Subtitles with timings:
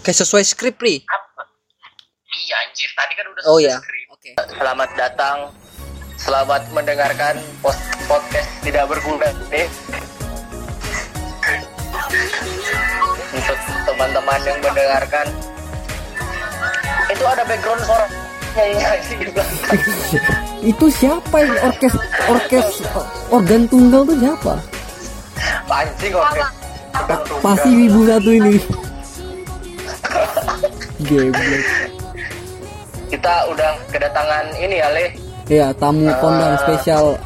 [0.00, 1.04] Oke, sesuai skrip, Pri.
[1.04, 1.44] Apa?
[2.24, 3.76] Iya anjir, tadi kan udah Oh ya.
[3.76, 4.08] skrip.
[4.08, 4.30] Oke.
[4.56, 5.52] Selamat datang.
[6.16, 9.68] Selamat mendengarkan pos- podcast tidak berguna nih.
[13.30, 15.26] Untuk teman-teman yang mendengarkan
[17.06, 18.06] itu ada background suara
[18.56, 19.48] belakang.
[20.64, 21.94] Itu siapa yang orkes
[22.24, 22.66] orkes
[23.28, 24.54] organ tunggal tuh siapa?
[25.68, 26.40] Anjing oke.
[27.44, 28.56] Pasti ibu satu ini.
[31.04, 31.64] Geblek.
[33.10, 35.06] Kita udah kedatangan ini ya, Le.
[35.50, 37.18] Ya, tamu kondang spesial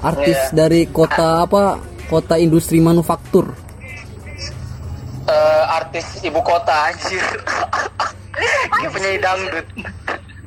[0.00, 0.54] artis Iya.
[0.56, 1.76] dari kota apa?
[2.08, 3.52] Kota industri manufaktur.
[5.28, 7.22] Eh, artis ibu kota anjir.
[8.72, 9.66] Kayak penyanyi dangdut.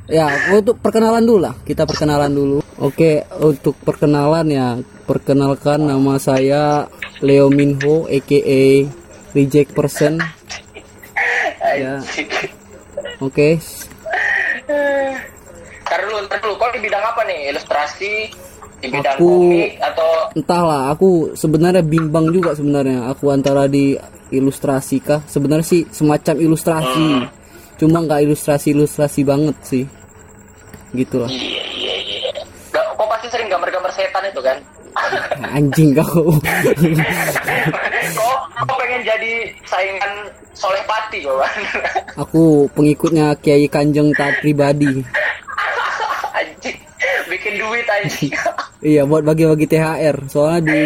[0.04, 1.54] Ya, untuk perkenalan dulu lah.
[1.64, 2.58] Kita perkenalan dulu.
[2.82, 4.68] Oke, untuk perkenalan ya,
[5.06, 6.90] perkenalkan nama saya
[7.24, 8.60] Leo Minho, aka
[9.32, 10.20] Reject Person.
[11.74, 11.94] Ya.
[13.18, 13.58] Oke,
[15.84, 16.54] Ntar dulu, ntar dulu.
[16.56, 17.52] Kau di bidang apa nih?
[17.52, 18.12] Ilustrasi?
[18.80, 20.82] Di bidang Aku- komik atau entahlah.
[20.90, 23.12] Aku sebenarnya bimbang juga sebenarnya.
[23.12, 23.94] Aku antara di
[24.30, 25.20] ilustrasi kah?
[25.28, 27.08] Sebenarnya sih semacam ilustrasi.
[27.76, 29.84] Cuma nggak ilustrasi-ilustrasi banget sih.
[30.94, 31.28] Gitulah.
[31.28, 32.42] Iya, iya, iya.
[32.72, 34.56] Kau pasti sering gambar-gambar setan itu kan?
[35.44, 36.30] Anjing kau.
[38.14, 39.32] kau, kau pengen jadi
[39.64, 40.12] saingan
[40.52, 41.54] Soleh Pati kau kan?
[42.16, 42.42] Aku
[42.72, 45.02] pengikutnya Kiai Kanjeng taat pribadi.
[46.32, 46.78] anjing.
[47.26, 48.30] Bikin duit anjing.
[48.80, 50.16] Iya, buat bagi-bagi THR.
[50.28, 50.80] Soalnya di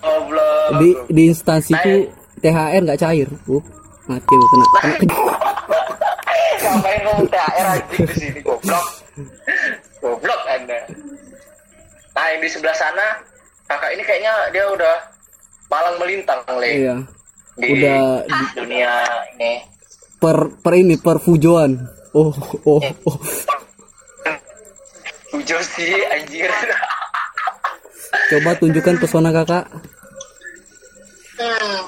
[0.00, 0.80] Goblok.
[0.80, 2.08] di, di instansiku
[2.40, 3.28] THR nggak cair.
[3.44, 3.60] Uh,
[4.04, 5.08] mati lu kena kena ke-
[6.64, 8.86] Ngapain ngomong THR anjing di sini goblok.
[10.00, 10.78] Goblok Anda.
[12.14, 13.06] Nah, yang di sebelah sana
[13.64, 14.94] kakak ini kayaknya dia udah
[15.66, 16.68] malang melintang, Le.
[16.68, 16.96] Iya.
[17.54, 18.92] Di Udah di- dunia
[19.32, 19.52] ini.
[20.18, 21.78] per per ini per fujoan.
[22.12, 22.30] Oh,
[22.64, 23.16] oh, oh.
[25.32, 26.50] Ujo sih anjir.
[28.30, 29.66] Coba tunjukkan pesona kakak.
[31.34, 31.78] Hmm,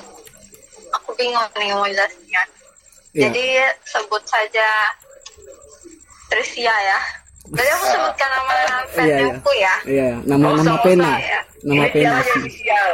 [0.93, 2.43] aku bingung nih mau jelasnya.
[3.15, 3.31] Iya.
[3.31, 3.47] Jadi
[3.87, 4.69] sebut saja
[6.27, 7.01] Trisia ya.
[7.49, 8.97] Jadi aku sebutkan nama Iya, iya.
[8.97, 9.75] pendekku ya.
[9.85, 11.05] Iya, nama usah, nama pena.
[11.07, 11.41] usah, ya.
[11.61, 12.33] Nama Ini pena sih.
[12.41, 12.89] inisial.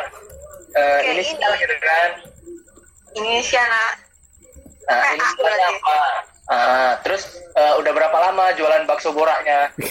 [0.72, 1.58] Eh, Oke, inisial ini.
[1.58, 2.10] gitu kan.
[3.12, 3.82] Ini Siana.
[4.82, 5.74] Nah, PA inisialnya berarti.
[5.78, 5.96] apa?
[6.44, 7.22] Ah, terus
[7.54, 9.70] eh, udah berapa lama jualan bakso boraknya?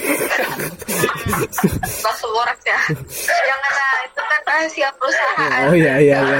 [2.03, 2.77] bakso borak ya.
[3.23, 5.61] Yang ada itu kan rahasia perusahaan.
[5.65, 6.39] Oh iya iya iya.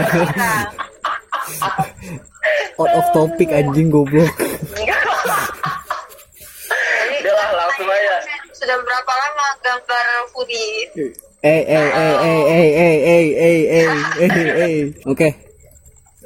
[2.75, 4.29] Out of topic anjing goblok.
[7.21, 8.15] Udah lah, langsung aja.
[8.51, 10.89] Sudah berapa lama gambar foodie?
[11.41, 13.89] Eh eh eh eh eh eh eh eh eh
[14.19, 14.75] eh eh.
[15.05, 15.29] Oke.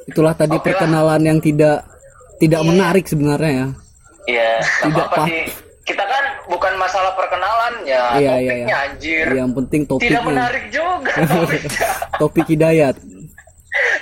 [0.05, 0.65] Itulah tadi Oke lah.
[0.65, 1.83] perkenalan yang tidak
[2.37, 3.67] tidak menarik sebenarnya ya.
[4.25, 5.27] Iya, nggak Tidak, apa-apa Pak.
[5.29, 5.43] sih.
[5.85, 8.77] Kita kan bukan masalah perkenalan ya, Iya, iya, topiknya iya.
[8.89, 9.25] anjir.
[9.29, 10.21] Yang penting Tidak topiknya.
[10.25, 11.89] menarik juga topiknya.
[12.17, 12.95] Topik hidayat.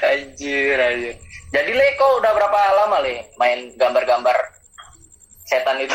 [0.02, 1.14] anjir, anjir.
[1.52, 4.38] Jadi Le, kau udah berapa lama Le main gambar-gambar
[5.54, 5.94] setan itu?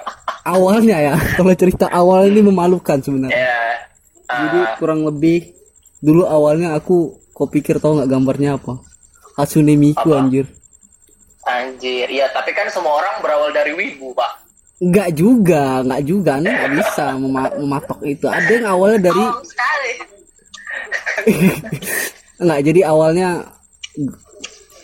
[0.50, 3.38] Awalnya ya, kalau cerita awal ini memalukan sebenarnya.
[3.38, 3.60] ya.
[4.26, 5.52] Jadi ah, kurang lebih
[5.98, 6.96] dulu awalnya aku
[7.30, 8.80] kok pikir tau nggak gambarnya apa?
[9.34, 10.18] Hatsune Miku Apa?
[10.18, 10.46] anjir.
[11.42, 14.32] anjir, ya tapi kan semua orang berawal dari wibu, Pak.
[14.80, 18.26] Nggak juga, nggak juga, anda nggak bisa mema- mematok itu.
[18.26, 19.92] Ada yang awalnya dari Oh, sekali.
[22.40, 23.28] nggak jadi awalnya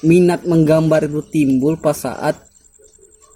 [0.03, 2.37] minat menggambar itu timbul pas saat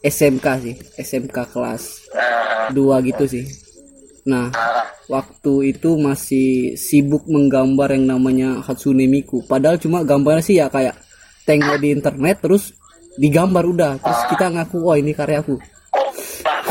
[0.00, 1.82] SMK sih, SMK kelas
[2.16, 3.44] Nah, 2 gitu sih.
[4.30, 9.42] Nah, ah, waktu itu masih sibuk menggambar yang namanya Hatsune Miku.
[9.44, 10.94] Padahal cuma gambarnya sih ya kayak
[11.44, 12.72] tengok di internet terus
[13.18, 13.92] digambar udah.
[13.98, 15.58] Terus kita ngaku, "Oh, ini karyaku."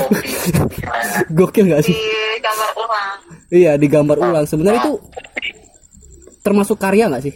[1.38, 1.94] Gokil nggak sih?
[1.94, 3.18] Di gambar ulang.
[3.52, 4.46] Iya, digambar ulang.
[4.48, 4.94] Sebenarnya itu
[6.40, 7.36] termasuk karya nggak sih?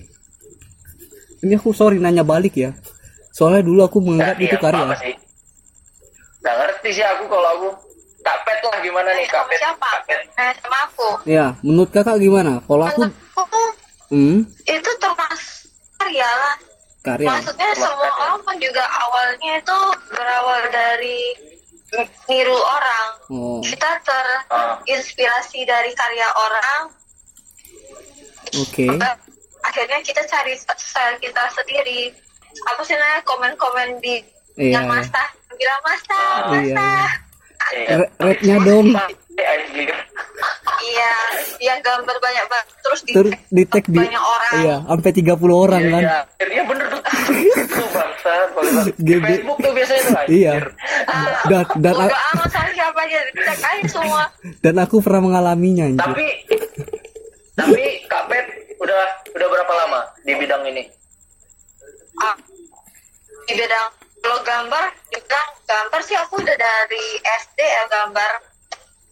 [1.44, 2.72] Ini aku sorry nanya balik ya.
[3.36, 4.84] Soalnya dulu aku menganggap Iya, itu karya.
[4.88, 5.14] apa sih?
[6.44, 7.70] Nggak ngerti sih aku kalau aku
[8.20, 9.58] kapet lah gimana nih Sama kapet.
[9.58, 9.88] siapa?
[9.98, 10.20] kapet.
[10.34, 11.10] Eh, sama aku.
[11.26, 12.60] Ya, menurut kakak gimana?
[12.62, 13.04] Kalau aku,
[14.10, 16.56] hmm, itu termasuk karya lah.
[17.02, 17.28] karya.
[17.30, 19.80] Maksudnya semua orang kan juga awalnya itu
[20.10, 21.20] berawal dari
[22.26, 23.08] niru orang.
[23.30, 24.00] Oh, Kita
[24.48, 24.80] Ah.
[24.80, 26.82] terinspirasi dari karya orang.
[28.54, 28.88] oke.
[28.90, 29.16] eh,
[29.64, 32.12] Akhirnya kita cari style kita sendiri.
[32.66, 34.20] Apa sih namanya komen-komen di
[34.54, 35.24] Iya, yang masa
[35.56, 36.20] bilang masa
[36.52, 36.88] Iya, masa
[37.72, 37.98] iya.
[38.16, 38.88] Rapnya dong.
[40.84, 41.14] Iya,
[41.64, 44.54] yang gambar banyak banget terus di Terus di tag di banyak orang.
[44.60, 46.20] iya sampai 30 orang Iya, kan iya.
[46.44, 47.02] Iya bener tuh.
[47.66, 48.32] Tuh bangsa.
[48.52, 48.82] bangsa.
[49.00, 49.14] Di.
[49.18, 50.26] Facebook tuh biasanya tuh.
[50.30, 50.54] iya
[51.46, 54.24] dan dan Udah amat sama siapa aja cek aja semua.
[54.60, 56.04] dan aku pernah mengalaminya anjir.
[56.04, 56.26] Tapi
[57.54, 58.46] tapi Kak Pet
[58.78, 60.84] udah udah berapa lama di bidang ini?
[62.16, 62.36] Ah,
[63.42, 63.88] di bidang
[64.24, 68.34] kalau gambar, dibilang gambar sih aku udah dari SD ya gambar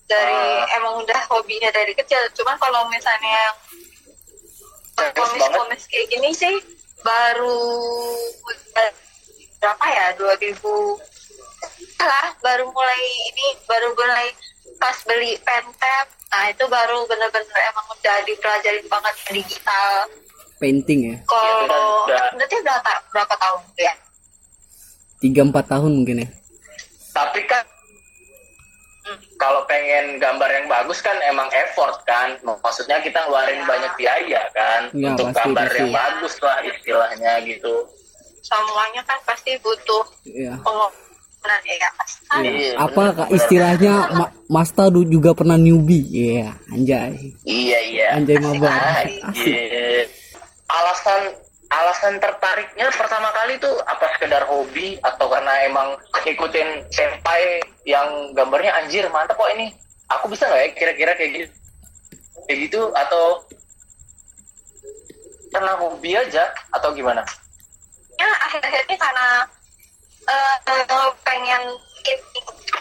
[0.07, 0.75] dari Ah.
[0.79, 2.19] emang udah hobinya dari kecil.
[2.35, 3.51] Cuman kalau misalnya
[4.95, 6.55] komis-komis kayak gini sih
[7.01, 7.57] baru
[9.61, 10.57] berapa ya 2000
[12.01, 13.01] lah baru mulai
[13.33, 14.29] ini baru mulai
[14.81, 20.09] pas beli pentap nah itu baru bener-bener emang udah dipelajarin banget digital
[20.57, 22.33] painting ya kalau udah.
[22.37, 23.93] berarti berapa berapa tahun ya
[25.21, 26.29] tiga empat tahun mungkin ya
[27.12, 27.63] Tapi kan
[29.35, 32.31] kalau pengen gambar yang bagus kan emang effort kan.
[32.39, 33.68] Maksudnya kita ngeluarin Iya.
[33.68, 35.77] banyak biaya kan Iya, untuk pasti, gambar pasti.
[35.77, 37.75] yang bagus lah istilahnya gitu.
[38.41, 40.57] semuanya kan pasti butuh Iya.
[40.59, 43.38] pengorbanan ya pasti Iya, apa bener, kak bener.
[43.38, 48.07] istilahnya Ma- Masta du- juga pernah newbie iya anjay Iya iya.
[48.15, 49.06] Anjay mabar.
[50.68, 51.21] Alasan
[51.71, 55.95] alasan tertariknya pertama kali tuh apa sekedar hobi atau karena emang
[56.27, 59.71] ngikutin senpai yang gambarnya anjir mantap kok ini.
[60.19, 61.47] Aku bisa nggak ya kira-kira kayak gitu?
[62.47, 63.25] Kayak gitu atau
[65.51, 67.23] karena hobi aja atau gimana?
[68.21, 69.27] ya akhir-akhirnya karena
[70.29, 70.56] eh,
[71.25, 71.63] pengen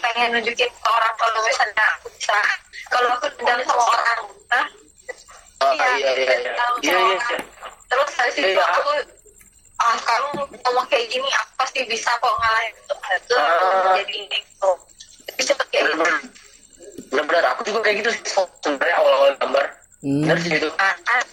[0.01, 2.37] pengen nunjukin ke orang kalau misalnya aku bisa
[2.93, 4.19] kalau aku dendam sama orang
[4.51, 4.67] nah,
[5.61, 6.53] Oh, iya, iya iya iya.
[6.81, 7.37] Iya iya.
[7.91, 8.63] Terus dari situ Iya.
[8.71, 8.91] aku
[9.81, 10.29] ah kamu
[10.61, 13.93] ngomong kayak gini aku pasti bisa kok ngalahin itu itu Ah.
[13.99, 14.69] jadi itu
[15.27, 16.03] lebih cepet kayak gitu.
[17.11, 18.23] Bener-bener aku juga kayak gitu sih
[18.63, 19.65] sebenarnya awal-awal gambar.
[20.01, 20.21] Hmm.
[20.25, 20.69] Bener sih itu.
[20.77, 21.23] nah, kan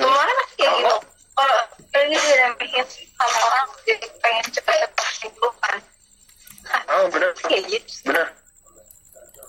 [0.00, 0.96] semuanya pasti kayak gitu
[1.30, 1.58] kalau
[2.00, 2.86] ini diremehin
[3.16, 5.76] sama orang jadi pengen cepet-cepet simpulkan
[6.88, 8.26] Oh bener kayak gitu bener.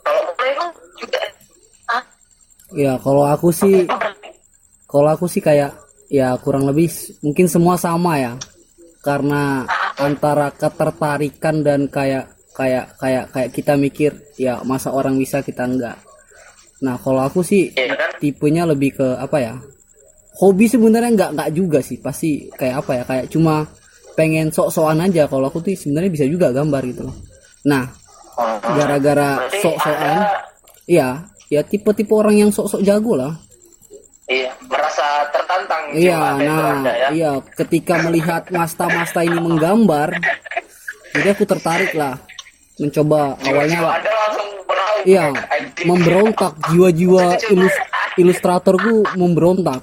[0.01, 0.21] Kalau
[0.97, 1.19] juga
[1.87, 2.03] ah
[2.73, 3.85] ya kalau aku sih
[4.87, 5.71] kalau aku sih kayak
[6.11, 6.91] ya kurang lebih
[7.23, 8.33] mungkin semua sama ya.
[9.01, 9.63] Karena
[9.95, 15.97] antara ketertarikan dan kayak kayak kayak kayak kita mikir ya masa orang bisa kita enggak.
[16.83, 18.09] Nah kalau aku sih Iya kan?
[18.19, 19.55] tipenya lebih ke apa ya?
[20.37, 21.97] Hobi sebenarnya nggak nggak juga sih.
[22.03, 23.03] Pasti kayak apa ya?
[23.07, 23.63] Kayak cuma
[24.13, 25.25] pengen sok-sokan aja.
[25.31, 27.15] Kalau aku tuh sebenarnya bisa juga gambar gitu loh.
[27.65, 28.01] Nah
[28.41, 30.23] Oh, gara-gara sok-sokan
[30.87, 33.35] iya ya tipe-tipe orang yang sok-sok jago lah.
[34.31, 34.55] Iya,
[35.31, 37.07] tertantang iya nah Anda ya.
[37.11, 40.19] iya ketika melihat masta-masta ini menggambar
[41.11, 42.15] jadi aku tertarik lah
[42.79, 43.79] mencoba Jiwa awalnya.
[43.79, 44.99] Anda langsung berawal.
[45.07, 45.25] iya
[45.83, 47.75] memberontak jiwa-jiwa ilus
[48.21, 49.81] ilustratorku memberontak.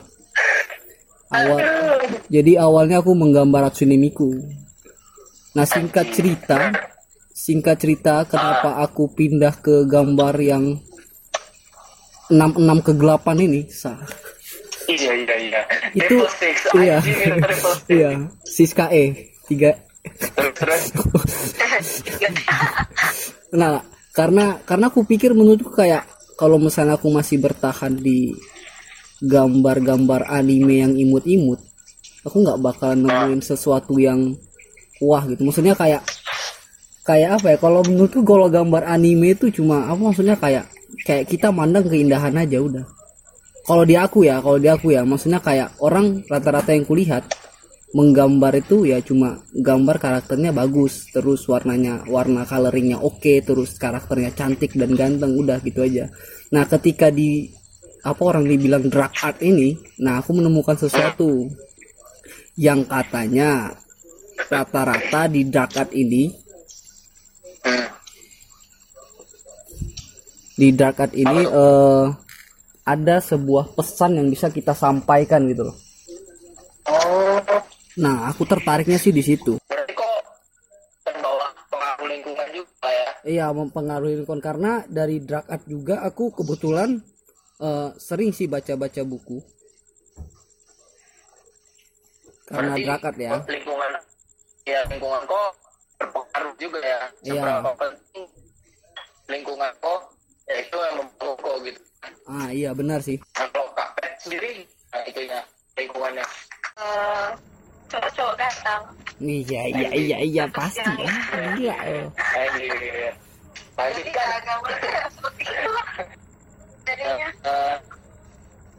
[1.29, 1.61] Awal
[2.33, 4.33] jadi awalnya aku menggambar Hatsune Miku
[5.53, 6.73] nah singkat cerita
[7.33, 10.65] singkat cerita kenapa aku pindah ke gambar yang
[12.29, 13.97] 66 kegelapan ini sa
[14.89, 15.61] Iya iya iya.
[15.93, 16.99] itu Triple six, iya.
[17.05, 17.93] triple six.
[17.93, 18.11] iya
[18.49, 19.05] Siska E
[19.45, 19.77] tiga.
[23.49, 23.81] Nah
[24.13, 26.05] karena karena aku pikir menurutku kayak
[26.37, 28.33] kalau misalnya aku masih bertahan di
[29.25, 31.61] gambar-gambar anime yang imut-imut
[32.29, 34.37] aku nggak bakal nemuin sesuatu yang
[35.01, 35.49] wah gitu.
[35.49, 36.05] Maksudnya kayak
[37.09, 37.57] kayak apa ya?
[37.57, 40.69] Kalau menurutku kalau gambar anime itu cuma apa maksudnya kayak
[41.09, 42.98] kayak kita mandang keindahan aja udah
[43.69, 47.29] kalau di aku ya kalau di aku ya maksudnya kayak orang rata-rata yang kulihat
[47.93, 54.73] menggambar itu ya cuma gambar karakternya bagus terus warnanya warna coloringnya oke terus karakternya cantik
[54.73, 56.09] dan ganteng udah gitu aja
[56.49, 57.49] nah ketika di
[58.05, 61.49] apa orang dibilang drag art ini nah aku menemukan sesuatu
[62.57, 63.77] yang katanya
[64.49, 66.49] rata-rata di drag art ini
[67.59, 67.91] Hmm.
[70.55, 72.05] di dark art ini eh,
[72.89, 75.77] ada sebuah pesan yang bisa kita sampaikan gitu loh
[76.89, 77.37] Oh,
[78.01, 80.25] nah aku tertariknya sih di situ berarti kok
[81.05, 83.09] terbawa pengaruh lingkungan juga ya?
[83.29, 86.97] Iya mempengaruhi lingkungan karena dari drag art juga aku kebetulan
[87.61, 89.37] eh, sering sih baca-baca buku
[92.49, 93.33] karena Berarti drag art ya.
[93.45, 93.91] Lingkungan
[94.65, 95.49] ya lingkungan kok
[96.01, 97.01] berpengaruh juga ya.
[97.21, 97.33] Iya.
[97.37, 98.25] Seberapa penting
[99.29, 100.01] lingkungan kok
[100.49, 101.81] ya itu yang membangun kok gitu.
[102.25, 103.19] Ah iya benar sih.
[103.33, 105.41] Kalau Kak Pet sendiri nah itu ya
[105.77, 106.25] lingkungannya.
[106.79, 107.29] eh,
[107.89, 108.83] cowok-cowok datang
[109.19, 111.11] Iya iya iya iya pasti ya.
[111.53, 111.53] Gila.
[111.59, 111.77] iya,
[112.55, 113.11] iya.
[113.75, 114.73] Pasti jadi kan ya gambar
[115.11, 115.73] seperti itu
[116.87, 117.77] jadinya Eh,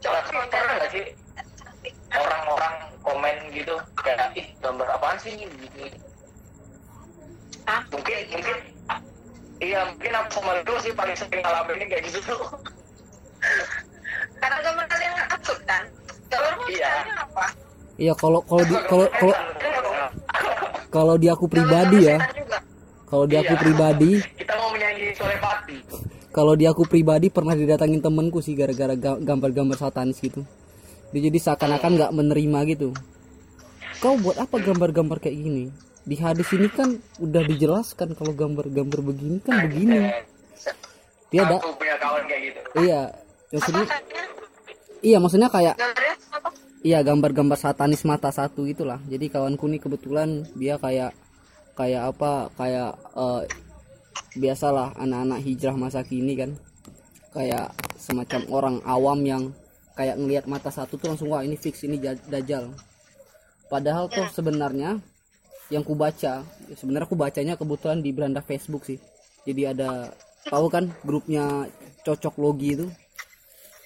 [0.00, 1.04] coba pernah nggak sih
[2.10, 5.78] orang-orang komen gitu kayak ih gambar apaan sih ini gitu
[7.64, 7.80] Hah?
[7.88, 8.56] mungkin mungkin
[9.60, 12.18] iya mungkin aku sama lu sih paling sering ngalamin kayak gitu
[14.36, 15.82] karena gambar kalian nggak absurd kan
[16.26, 16.90] gambarmu Iya.
[17.18, 17.44] apa?
[17.96, 19.34] Iya kalau kalau di kalau kalau
[20.90, 22.18] kalau di aku pribadi ya.
[22.18, 22.62] Gambar
[23.04, 23.60] kalau di aku Iya.
[23.60, 24.12] pribadi.
[24.36, 25.76] Kita mau menyanyi telepati
[26.30, 30.46] kalau di aku pribadi pernah didatangin temenku sih gara-gara ga- gambar-gambar satanis gitu
[31.10, 32.88] dia jadi seakan-akan nggak menerima gitu.
[33.98, 35.74] Kau buat apa gambar-gambar kayak gini?
[36.00, 36.86] Di hadis ini kan
[37.18, 40.06] udah dijelaskan kalau gambar-gambar begini kan begini.
[41.28, 42.60] Dia ada aku punya kawan kayak gitu.
[42.80, 43.10] Iya
[43.50, 44.24] maksudnya Makanya
[45.02, 46.48] iya maksudnya kayak gambarnya apa?
[46.80, 51.12] Iya gambar-gambar satanis mata satu itulah jadi kawanku nih kebetulan dia kayak
[51.76, 52.52] kayak apa?
[52.56, 53.42] Kayak eh,
[54.36, 56.50] biasalah anak-anak hijrah masa kini kan.
[57.30, 59.42] Kayak semacam orang awam yang
[59.94, 62.72] kayak ngelihat mata satu tuh langsung wah ini fix ini ja- dajjal.
[63.70, 64.98] Padahal tuh sebenarnya
[65.70, 66.42] yang ku baca
[66.74, 68.98] sebenarnya aku bacanya kebetulan di beranda Facebook sih.
[69.46, 70.10] Jadi ada
[70.50, 71.68] tahu kan grupnya
[72.02, 72.86] cocok logi itu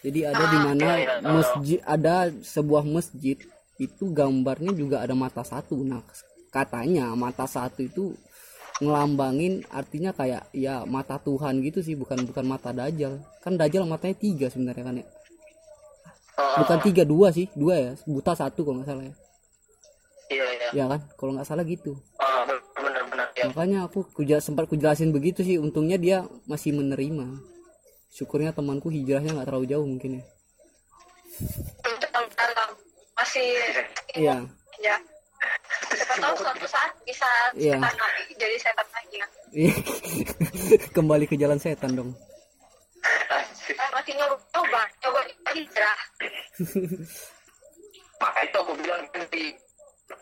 [0.05, 0.89] jadi ada di mana
[1.25, 3.41] masjid ada sebuah masjid
[3.81, 5.81] itu gambarnya juga ada mata satu.
[5.81, 6.05] Nah
[6.53, 8.13] katanya mata satu itu
[8.85, 13.17] ngelambangin artinya kayak ya mata Tuhan gitu sih bukan bukan mata dajjal.
[13.41, 15.07] Kan dajjal matanya tiga sebenarnya kan ya?
[16.35, 19.15] Oh, bukan tiga dua sih dua ya buta satu kalau nggak salah ya.
[20.29, 20.69] Iya iya.
[20.77, 21.01] Ya kan?
[21.17, 21.97] Kalau nggak salah gitu.
[22.21, 22.43] Oh,
[22.77, 27.54] benar-benar ya makanya aku kuja, sempat kujelasin begitu sih untungnya dia masih menerima
[28.15, 30.25] syukurnya temanku hijrahnya nggak terlalu jauh mungkin ya.
[33.19, 33.47] Masih
[34.15, 34.39] iya.
[34.79, 34.97] ya.
[35.91, 37.27] Siapa tahu suatu saat bisa
[37.59, 37.75] Iya.
[37.75, 39.29] setan lagi jadi setan lagi ya.
[39.51, 39.75] Iya.
[40.97, 42.15] kembali ke jalan setan dong.
[43.91, 45.99] Masih nyoba coba coba hijrah.
[48.23, 49.59] Maka itu aku bilang penting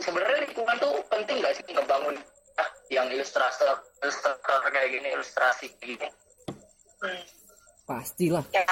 [0.01, 2.17] sebenarnya lingkungan tuh penting gak sih ngebangun
[2.57, 6.09] ah, yang ilustrator ilustrator kayak gini ilustrasi kayak gini?
[7.05, 7.42] Hmm.
[7.87, 8.45] Pastilah.
[8.55, 8.65] Ya.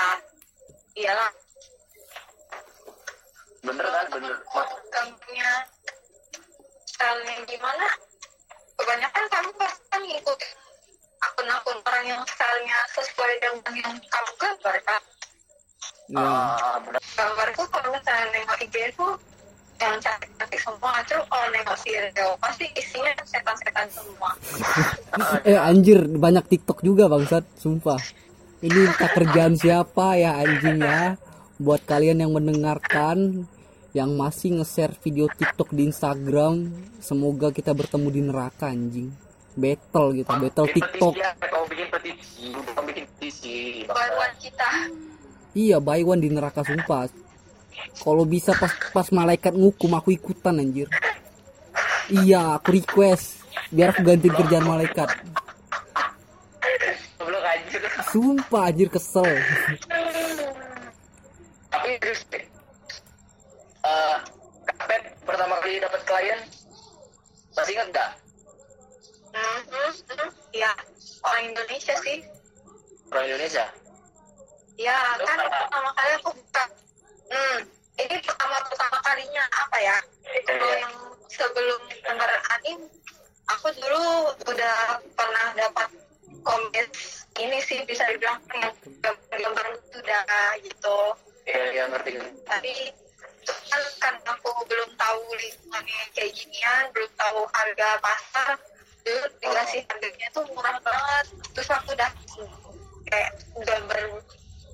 [0.96, 1.30] Iyalah.
[3.60, 4.06] Bener kan?
[4.12, 4.34] Bener.
[4.90, 5.50] gambarnya
[6.88, 7.86] stylenya gimana?
[8.80, 10.40] Kebanyakan kamu pasti kan ngikut
[11.20, 15.02] akun-akun orang yang stylenya sesuai dengan yang kamu gambar kan
[16.10, 16.26] ya.
[16.26, 17.00] Ah, bener.
[17.14, 19.08] Gambarku kalau misalnya nengok IG ku
[19.80, 24.30] yang cantik-cantik semua itu kalau nengok si Rio pasti isinya setan-setan semua.
[25.48, 27.44] Eh anjir banyak TikTok juga bangsat.
[27.56, 28.00] Sumpah
[28.60, 31.16] ini entah kerjaan siapa ya anjing ya?
[31.56, 33.48] Buat kalian yang mendengarkan
[33.96, 36.68] yang masih nge-share video TikTok di Instagram
[37.00, 39.08] semoga kita bertemu di neraka anjing.
[39.56, 41.14] Battle gitu battle bikin TikTok.
[41.16, 42.44] petisi ya, kau bikin petisi.
[42.52, 43.56] Bukan bikin petisi.
[43.88, 44.70] Baruan kita.
[45.56, 47.08] Iya buy one di neraka sumpah.
[47.96, 50.86] Kalau bisa pas pas malaikat ngukum aku ikutan anjir.
[52.12, 53.40] Iya aku request.
[53.72, 55.08] Biar aku gantiin kerjaan malaikat
[58.10, 59.26] sumpah anjir kesel.
[61.70, 62.20] Tapi terus
[63.80, 64.16] eh
[64.66, 66.40] kapet pertama kali dapat klien
[67.54, 68.10] masih ingat nggak?
[69.30, 70.70] Hmm, hmm, ya
[71.22, 72.26] orang Indonesia sih.
[73.14, 73.64] Orang Indonesia?
[74.74, 76.64] Ya kan pertama kali aku buka.
[77.30, 77.58] Hmm,
[77.94, 79.96] ini pertama pertama kalinya apa ya?
[80.50, 80.94] Kalau yang
[81.30, 82.78] sebelum dengar anim
[83.46, 86.09] aku dulu udah pernah dapat
[86.44, 86.86] komen
[87.40, 90.22] ini sih bisa dibilang yang gambar-gambar itu udah
[90.60, 90.98] gitu.
[91.48, 92.10] Iya iya ngerti
[92.44, 92.72] tapi
[93.72, 98.50] kan karena aku belum tahu lingkungannya kayak ginian belum tahu harga pasar
[99.00, 101.26] dulu dikasih harganya tuh murah banget.
[101.56, 102.10] Terus aku udah
[103.08, 103.30] kayak
[103.64, 104.00] gambar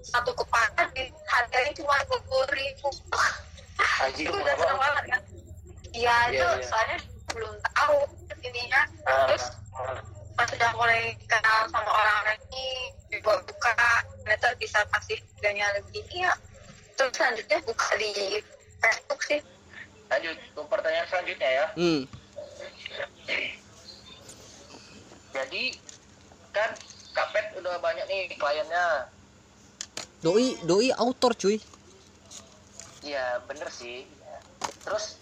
[0.03, 2.89] satu kepala di harganya cuma dua puluh ribu.
[4.19, 5.23] Itu udah seneng banget kan?
[5.97, 6.67] Iya Iya, itu iya.
[6.69, 6.99] soalnya
[7.33, 7.99] belum tahu
[8.45, 8.83] ininya.
[9.09, 9.45] Ah, terus
[9.79, 9.99] ah.
[10.37, 13.73] Pas sudah mulai kenal sama orang-orang ini dibuat buka
[14.21, 16.05] ternyata bisa kasih harganya lebih.
[16.13, 16.33] Iya.
[16.97, 18.13] Terus selanjutnya buka di
[18.85, 19.41] Facebook sih.
[20.13, 21.67] Lanjut ke pertanyaan selanjutnya ya.
[21.77, 22.03] Hmm.
[25.37, 25.65] jadi
[26.57, 26.73] kan
[27.13, 29.09] kapet udah banyak nih kliennya.
[30.21, 31.57] Doi doi autor cuy.
[33.05, 34.05] Iya bener sih.
[34.05, 34.39] Ya.
[34.85, 35.21] terus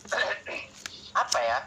[1.23, 1.59] apa ya?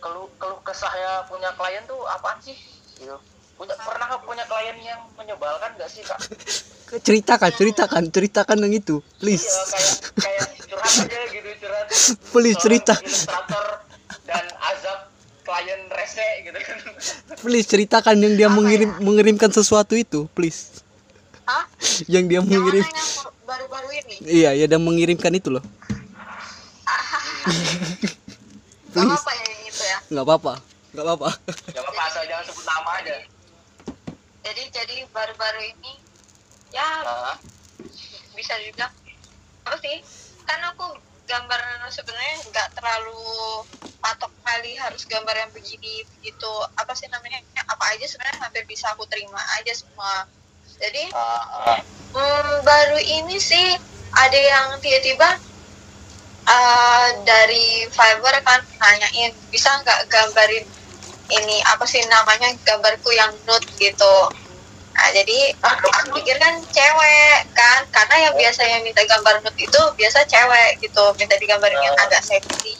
[0.00, 2.69] Kalau kalau kesah ya punya klien tuh apaan sih
[3.00, 3.16] gitu
[3.56, 6.16] punya pernah punya klien yang menyebalkan gak sih kak
[7.06, 11.86] ceritakan ceritakan ceritakan yang itu please Iya kayak kayak curhat aja gitu curhat.
[12.30, 12.94] Please, Soal cerita.
[12.96, 13.66] Ilustrator
[14.24, 14.98] dan azab
[15.42, 16.78] klien rese gitu kan.
[17.38, 18.98] please ceritakan yang dia Apa mengirim ya?
[18.98, 20.80] mengirimkan sesuatu itu please
[21.44, 21.66] Hah?
[22.12, 23.08] yang dia Yang mengirim yang
[23.44, 24.14] baru-baru ini?
[24.24, 25.62] iya ya dia mengirimkan itu loh
[28.90, 29.98] Gak apa ya yang itu ya.
[30.08, 30.54] nggak apa-apa
[30.90, 31.30] nggak apa-apa
[31.70, 33.16] Gak apa-apa asal jangan sebut nama aja.
[34.40, 35.92] Jadi jadi baru-baru ini
[36.72, 37.36] ya Nah,
[38.34, 38.88] bisa juga
[39.66, 40.00] apa sih?
[40.48, 40.96] Kan aku
[41.28, 41.60] gambar
[41.94, 43.22] sebenarnya nggak terlalu
[44.00, 48.88] patok kali harus gambar yang begini begitu apa sih namanya apa aja sebenarnya hampir bisa
[48.96, 50.24] aku terima aja semua
[50.80, 51.78] jadi ah.
[52.10, 53.76] Hmm, baru ini sih
[54.10, 55.38] ada yang tiba-tiba
[56.48, 60.66] uh, dari Fiverr kan nanyain bisa nggak gambarin
[61.32, 64.14] ini apa sih namanya gambarku yang nude gitu.
[64.90, 70.26] Nah jadi aku pikir kan cewek kan karena yang biasanya minta gambar nude itu biasa
[70.26, 72.74] cewek gitu minta digambarin yang agak seksi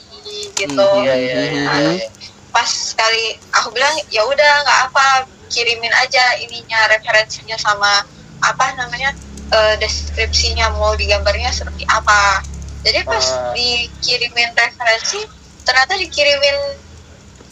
[0.53, 0.85] gitu.
[0.85, 1.61] Hmm, Iya iya iya.
[1.71, 2.07] Iya.
[2.51, 5.05] Pas sekali aku bilang ya udah nggak apa
[5.47, 8.03] kirimin aja ininya referensinya sama
[8.41, 9.11] apa namanya
[9.51, 12.43] eh, deskripsinya mau digambarnya seperti apa.
[12.81, 13.53] Jadi pas Ah.
[13.53, 15.21] dikirimin referensi
[15.61, 16.57] ternyata dikirimin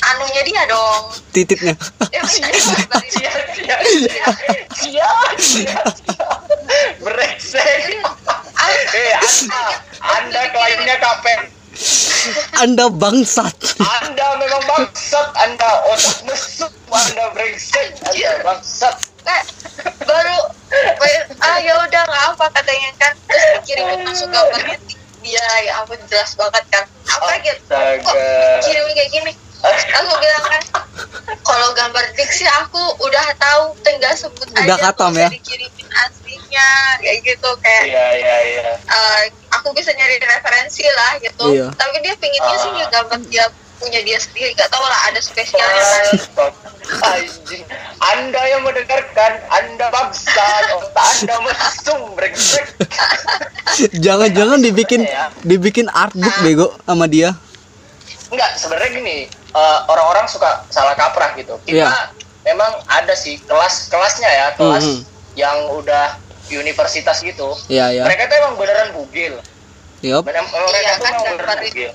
[0.01, 1.12] anunya dia dong.
[1.32, 1.75] titipnya.
[2.10, 2.24] Cia
[3.10, 3.77] cia cia
[4.72, 5.82] cia cia.
[7.00, 8.00] Brengsek.
[8.56, 9.62] Ah, Eh anda,
[10.01, 11.39] anda kliennya kapen.
[12.60, 15.27] anda bangsat Anda memang bangsat.
[15.38, 16.72] Anda otak mesum.
[16.89, 17.96] Anda brengsek.
[18.03, 18.96] Anda bangsat.
[19.20, 19.46] kayak
[20.01, 20.38] baru
[20.98, 24.79] baru- ah ya udah nggak apa katanya kan terus dikirimin langsung gambarnya
[25.22, 28.15] dia ya ampun jelas banget kan apa gitu kok
[28.63, 30.62] kirimin kayak gini aku bilang kan
[31.42, 35.28] kalau gambar dik sih aku udah tahu tinggal sebut Udah aja usah ya?
[35.30, 38.63] dikirimin aslinya kayak gitu kayak Iya iya iya.
[38.78, 41.68] eh, aku bisa nyari referensi lah gitu Iya.
[41.75, 42.78] tapi dia pinginnya sih Ah.
[42.78, 43.46] ya gambar dia
[43.80, 46.51] punya dia sendiri nggak tahu lah ada spesialnya kan
[46.89, 47.63] Anjing.
[48.01, 52.66] Anda yang mendengarkan, Anda bangsat, otak Anda mesum, brengsek.
[53.96, 55.30] jangan-jangan dibikin Ya.
[55.42, 57.38] dibikin artbook bego sama dia
[58.30, 61.58] Enggak, sebenarnya gini, eh, orang-orang suka salah kaprah gitu.
[61.66, 62.14] Kita Iya.
[62.46, 65.02] memang ada sih kelas-kelasnya ya, kelas Mhm.
[65.36, 66.18] yang udah
[66.50, 67.54] universitas gitu.
[67.68, 68.04] Iya, iya.
[68.06, 69.38] Mereka tuh emang beneran bugil.
[70.00, 70.24] Yup.
[70.24, 71.89] Bener, mereka iya tuh kan emang beneran itu bugil.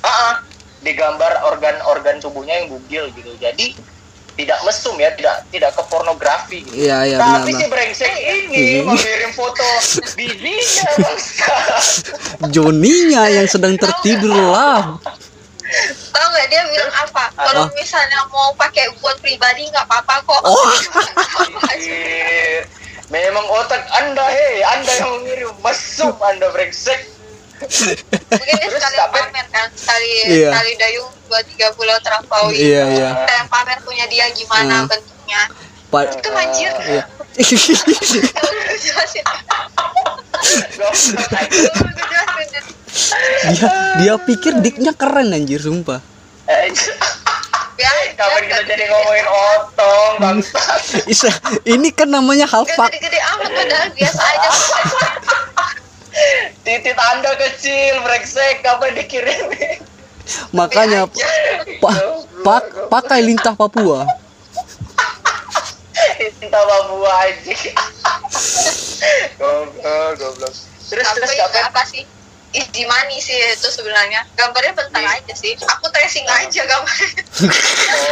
[0.00, 0.34] Ah, ah.
[0.80, 3.36] digambar organ-organ tubuhnya yang bugil gitu.
[3.36, 3.76] Jadi
[4.32, 6.88] tidak mesum ya, tidak tidak ke pornografi gitu.
[6.88, 8.88] Iya, iya, Tapi benar, si brengsek ini Ini.
[8.88, 9.68] mengirim foto
[10.16, 11.52] bibinya bangsa.
[12.56, 14.96] Joninya yang sedang tertidur lah
[16.10, 17.24] Tahu nggak dia bilang apa?
[17.32, 20.42] Kalau misalnya mau pakai buat pribadi nggak apa-apa kok.
[20.42, 20.66] Oh.
[21.66, 22.66] Anjir.
[23.10, 27.10] Memang otak Anda, hei, Anda yang mengirim mesum Anda brengsek.
[27.60, 30.48] Mungkin dia sekali pamer kan, sekali Iya.
[30.48, 32.54] sekali dayung dua tiga bulan terlampaui.
[32.54, 33.10] Iya, iya.
[33.26, 34.88] Kayak pamer punya dia gimana Hmm.
[34.88, 35.42] bentuknya.
[35.90, 36.70] Pa- Itu anjir.
[36.80, 37.04] Iya.
[37.34, 39.26] Gue jelasin.
[40.78, 42.64] Goblok, anjir.
[43.50, 46.00] Dia dia pikir diknya keren anjir sumpah.
[47.80, 51.00] Ya, Kapan kita jadi ngomongin otong, bangsat.
[51.12, 51.32] Isa,
[51.64, 54.50] ini kan namanya Gak halfak gede-gede amat padahal biasa aja.
[56.68, 59.80] Titit Anda kecil, brengsek, kapan dikirimin?
[60.54, 61.10] makanya
[61.82, 62.06] pa-
[62.46, 64.06] pa- pakai lintah Papua
[66.38, 67.56] Cinta Papua anjing.
[69.40, 70.54] Goblok, goblok.
[70.86, 72.04] Terus terus apa sih?
[72.50, 74.26] Easy money sih itu sebenarnya.
[74.34, 75.22] Gambarnya bentar Iya.
[75.22, 75.54] aja sih.
[75.54, 77.22] Aku tracing aja gambarnya.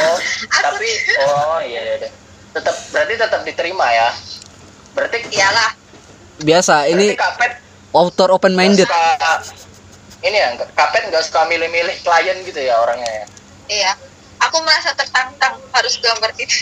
[0.07, 0.17] Oh,
[0.63, 1.95] tapi oh iya iya.
[1.99, 2.11] iya.
[2.55, 4.09] Tetap berarti tetap diterima ya.
[4.95, 5.71] Berarti Iyalah.
[6.39, 7.59] biasa ini ini kapet
[7.91, 9.43] author open minded suka
[10.23, 13.25] ini ya kapet nggak suka milih-milih klien gitu ya orangnya ya.
[13.69, 13.93] Iya.
[14.39, 16.55] Aku merasa tertantang harus gambar itu.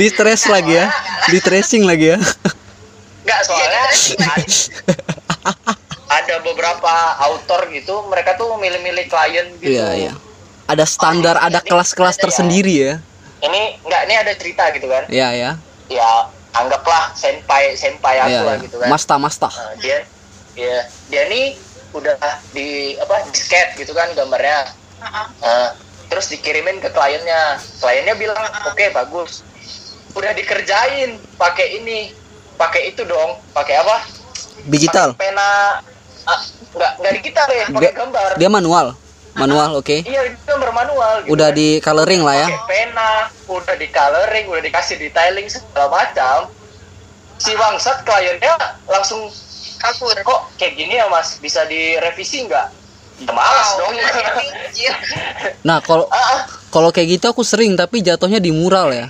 [0.00, 0.88] di stress lagi ya
[1.28, 2.18] di tracing lagi ya
[3.22, 4.32] Nggak soalnya Iya,
[6.08, 9.68] ada, beberapa autor gitu mereka tuh milih-milih klien gitu.
[9.70, 10.12] iya iya
[10.68, 12.24] ada standar Oh, ada ini kelas-kelas ada ya.
[12.28, 12.94] tersendiri ya
[13.38, 15.04] Ini nggak ini ada cerita gitu kan?
[15.08, 15.50] iya ya
[15.88, 16.10] Ya
[16.52, 18.64] anggaplah senpai senpai aku iya lah iya.
[18.66, 18.88] gitu kan.
[18.88, 20.04] masta masta Nah, dia
[20.52, 21.54] ya dia nih
[21.90, 22.18] udah
[22.52, 24.68] di apa di skate gitu kan gambarnya.
[25.00, 25.72] Nah,
[26.08, 29.44] terus dikirimin ke kliennya kliennya bilang oke bagus
[30.12, 32.10] udah dikerjain pakai ini
[32.56, 33.96] pakai itu dong pakai apa
[34.64, 35.08] digital?
[35.12, 35.48] Pakai pena
[36.24, 36.40] ah,
[36.70, 38.30] nggak nggak digital ya pakai Dia- gambar.
[38.36, 38.86] dia manual?
[39.32, 40.02] Manual oke.
[40.02, 41.56] Iya itu gambar manual gitu udah kan.
[41.56, 42.48] di coloring lah ya.
[42.48, 43.08] Pakai pena
[43.46, 46.50] udah di coloring udah dikasih detailing segala macam.
[47.38, 49.30] Si bangsat kliennya langsung
[49.78, 50.10] Kabur.
[50.18, 51.38] kok kayak gini ya mas?
[51.38, 52.66] Bisa direvisi nggak?
[53.20, 53.94] Ya malas Wow, dong.
[53.94, 54.94] anjir.
[55.60, 56.40] nah kalau Ah, ah.
[56.68, 59.06] kalau kayak gitu aku sering tapi jatuhnya di mural ya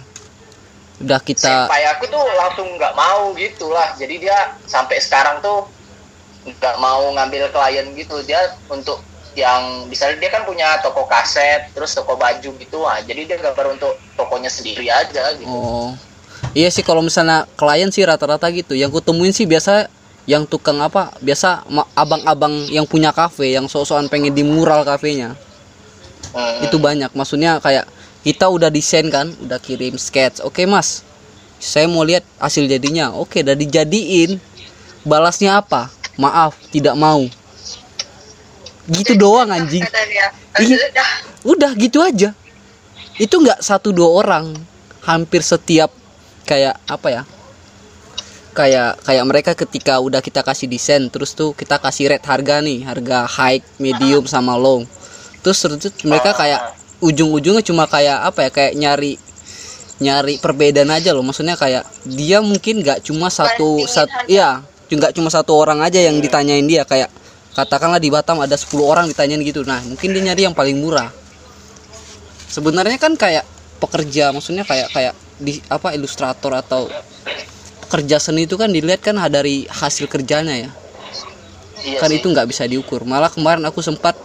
[0.99, 5.71] udah kita senpai aku tuh langsung nggak mau gitu lah jadi dia sampai sekarang tuh
[6.57, 8.17] nggak mau ngambil klien gitu.
[8.25, 9.05] Dia untuk
[9.37, 12.79] yang misalnya dia kan punya toko kaset terus toko baju gitu.
[12.89, 15.49] Ah jadi dia gambar untuk tokonya sendiri aja gitu.
[15.49, 15.93] Oh.
[16.57, 18.73] Iya sih kalau misalnya klien sih rata-rata gitu.
[18.73, 19.93] Yang kutemuin sih biasa
[20.25, 21.13] yang tukang apa?
[21.21, 25.37] Biasa abang-abang yang punya kafe yang sok-sokan pengen di mural kafenya.
[26.29, 26.61] Hmm.
[26.61, 27.09] itu banyak.
[27.17, 27.89] Maksudnya kayak
[28.27, 30.43] kita udah desain kan udah kirim sketch.
[30.43, 31.07] Oke mas.
[31.59, 33.15] Saya mau lihat hasil jadinya.
[33.15, 34.39] Oke udah dijadiin.
[35.07, 35.91] Balasnya apa?
[36.19, 37.27] Maaf tidak mau.
[38.89, 39.85] Gitu doang anjing.
[39.85, 40.29] dia
[40.59, 40.77] Iya.
[40.91, 41.11] udah.
[41.47, 42.35] Udah gitu aja.
[43.19, 44.55] Itu nggak satu dua orang.
[45.07, 45.95] Hampir setiap
[46.47, 47.23] kayak apa ya?
[48.55, 52.83] Kayak kayak mereka ketika udah kita kasih desain terus tuh kita kasih rate harga nih.
[52.83, 54.83] Harga high medium sama low.
[55.43, 59.13] Terus terus mereka kayak ujung-ujungnya cuma kayak apa ya kayak nyari
[59.99, 61.27] nyari perbedaan aja loh.
[61.27, 66.19] Maksudnya kayak dia mungkin nggak cuma satu satu iya nggak cuma satu orang aja yang
[66.23, 66.87] ditanyain dia.
[66.87, 67.11] Kayak
[67.55, 69.67] katakanlah di Batam ada 10 orang ditanyain gitu.
[69.67, 71.11] Nah mungkin dia nyari yang paling murah.
[72.49, 73.45] Sebenarnya kan kayak
[73.79, 76.91] pekerja maksudnya kayak kayak di apa ilustrator atau
[77.87, 80.71] pekerja seni itu kan dilihat kan dari hasil kerjanya ya.
[81.79, 82.19] Iya kan sih.
[82.19, 83.07] itu nggak bisa diukur.
[83.07, 84.19] Malah kemarin aku sempat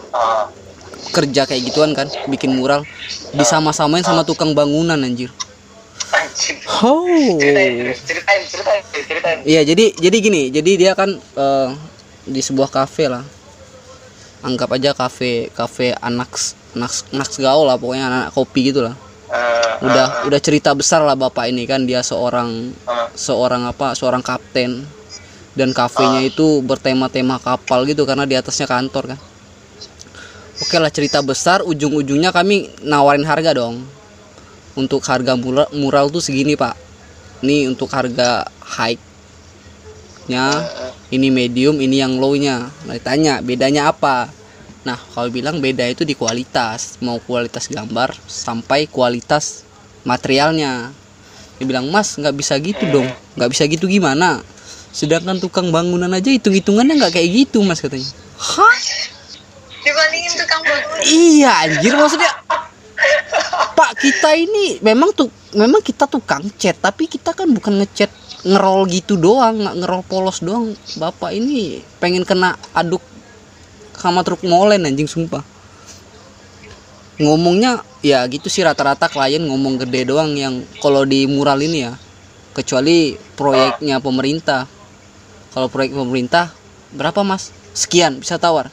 [1.14, 2.82] kerja kayak gituan kan bikin mural
[3.30, 5.30] disama-samain sama tukang bangunan anjir.
[6.82, 7.06] Oh
[7.38, 9.38] ceritain ceritain ceritain ceritain.
[9.46, 11.68] Iya jadi jadi gini jadi dia kan eh,
[12.26, 13.22] di sebuah kafe lah.
[14.42, 16.34] Anggap aja kafe kafe anak
[16.74, 18.98] anak anak gaul lah pokoknya anak, kopi gitu lah.
[19.30, 24.20] Ah, udah udah cerita besar lah bapak ini kan dia seorang ah, seorang apa seorang
[24.20, 24.82] kapten.
[25.54, 29.18] Dan kafenya itu bertema-tema kapal gitu karena di atasnya kantor kan
[30.60, 33.82] oke lah cerita besar ujung-ujungnya kami nawarin harga dong.
[34.74, 36.74] Untuk harga mural, tuh segini pak.
[37.46, 38.42] Ini untuk harga
[38.74, 38.98] high
[40.24, 40.56] nya
[41.12, 44.32] ini medium ini yang low nya nah ditanya bedanya apa?
[44.88, 46.96] Nah kalau bilang beda itu di kualitas.
[47.04, 49.68] Mau kualitas gambar sampai kualitas
[50.02, 50.92] materialnya.
[51.60, 53.08] Dia bilang mas nggak bisa gitu dong.
[53.36, 54.40] Nggak bisa gitu gimana?
[54.96, 58.08] Sedangkan tukang bangunan aja hitung hitungannya nggak kayak gitu mas katanya.
[58.40, 59.13] Hah
[59.84, 62.32] dibandingin tukang bangunan iya anjir maksudnya
[63.76, 68.10] pak kita ini memang tuh memang kita tukang cat tapi kita kan bukan ngecat
[68.44, 70.76] ngerol gitu doang nggak ngerol polos doang.
[71.00, 73.00] Bapak ini pengen kena aduk
[73.96, 75.40] sama truk molen anjing sumpah.
[77.16, 81.96] Ngomongnya ya gitu sih rata-rata klien ngomong gede doang yang kalau di mural ini ya.
[82.54, 84.68] Kecuali proyeknya pemerintah.
[85.50, 86.52] Kalau proyek pemerintah
[86.92, 87.50] berapa mas?
[87.74, 88.70] Sekian bisa tawar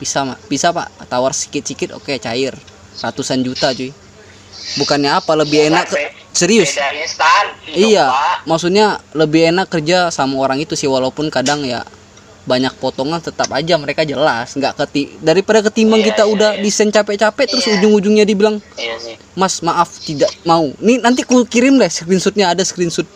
[0.00, 2.56] bisa mak bisa pak tawar sedikit-sedikit oke cair
[2.98, 3.92] ratusan juta cuy
[4.76, 8.46] bukannya apa lebih enak ke- Be- serius instan iya Pak.
[8.46, 11.82] maksudnya lebih enak kerja sama orang itu sih walaupun kadang ya
[12.40, 16.62] banyak potongan tetap aja mereka jelas nggak keti daripada ketimbang Iya, kita iya, udah iya.
[16.62, 17.76] desain capek-capek terus Iya.
[17.78, 20.74] ujung-ujungnya dibilang iya sih Mas maaf tidak mau.
[20.78, 23.06] Nih nanti ku kirim deh screenshotnya ada screenshot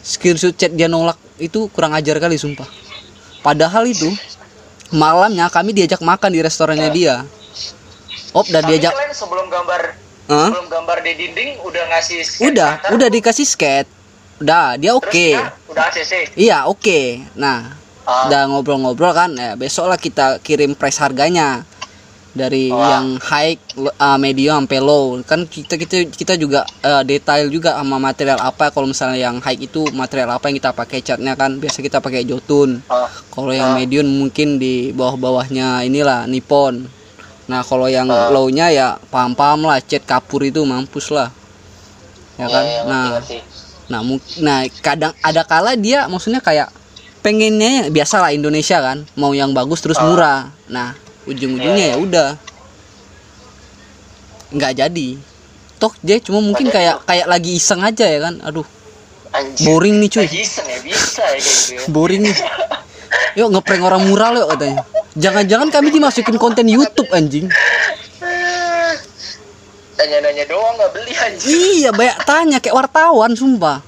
[0.00, 2.68] screenshot chat dia nolak itu kurang ajar kali sumpah.
[3.40, 4.10] Padahal itu
[4.90, 7.26] malamnya kami diajak makan di restorannya dia.
[8.30, 8.92] Op tapi diajak.
[8.92, 9.80] kalian sebelum gambar
[10.26, 10.50] Hah?
[10.50, 13.88] sebelum gambar di dinding udah ngasih sketch Udah, latar, udah dikasih sketch.
[14.36, 15.08] Udah, dia oke.
[15.08, 17.24] dia udah ACC Iya, oke.
[17.34, 17.72] Nah,
[18.04, 18.28] Ah.
[18.28, 19.32] udah ngobrol-ngobrol kan.
[19.32, 21.64] Ya, besok lah kita kirim price harganya
[22.36, 23.00] dari Wah.
[23.00, 23.56] yang high,
[23.96, 25.16] uh, medium sampai low.
[25.24, 29.56] Kan kita kita kita juga uh, detail juga sama material apa kalau misalnya yang high
[29.56, 31.56] itu material apa yang kita pakai catnya kan.
[31.56, 32.84] Biasa kita pakai jotun.
[32.86, 36.84] Ah, Kalau yang medium mungkin di bawah-bawahnya inilah Nippon.
[37.48, 38.28] Nah, kalau yang Ah.
[38.28, 41.30] low-nya ya paham-paham lah cat kapur itu mampus lah.
[42.36, 42.64] Ya kan?
[42.68, 43.38] iya, iya, nah, ngerti.
[43.86, 44.00] Nah,
[44.44, 46.68] nah kadang ada kala dia maksudnya kayak
[47.22, 50.04] pengennya biasa lah Indonesia kan, mau yang bagus terus Ah.
[50.06, 50.40] murah.
[50.66, 50.94] Nah,
[51.26, 52.28] ujung-ujungnya ya udah
[54.54, 55.08] nggak jadi.
[55.76, 58.40] Toh dia cuma mungkin kayak kayak lagi iseng aja ya kan.
[58.46, 58.64] Aduh,
[59.34, 59.66] Anjir.
[59.68, 60.26] boring nih cuy.
[60.30, 61.80] Iseng ya bisa ya kayak gitu ya.
[61.94, 62.36] Boring nih.
[63.36, 64.82] Yuk ngeprank orang mural yuk katanya.
[65.16, 67.48] Jangan-jangan kami dimasukin konten YouTube anjing.
[69.96, 71.48] Tanya-nanya doang nggak beli anjir.
[71.48, 73.80] Iya, banyak tanya kayak wartawan sumpah.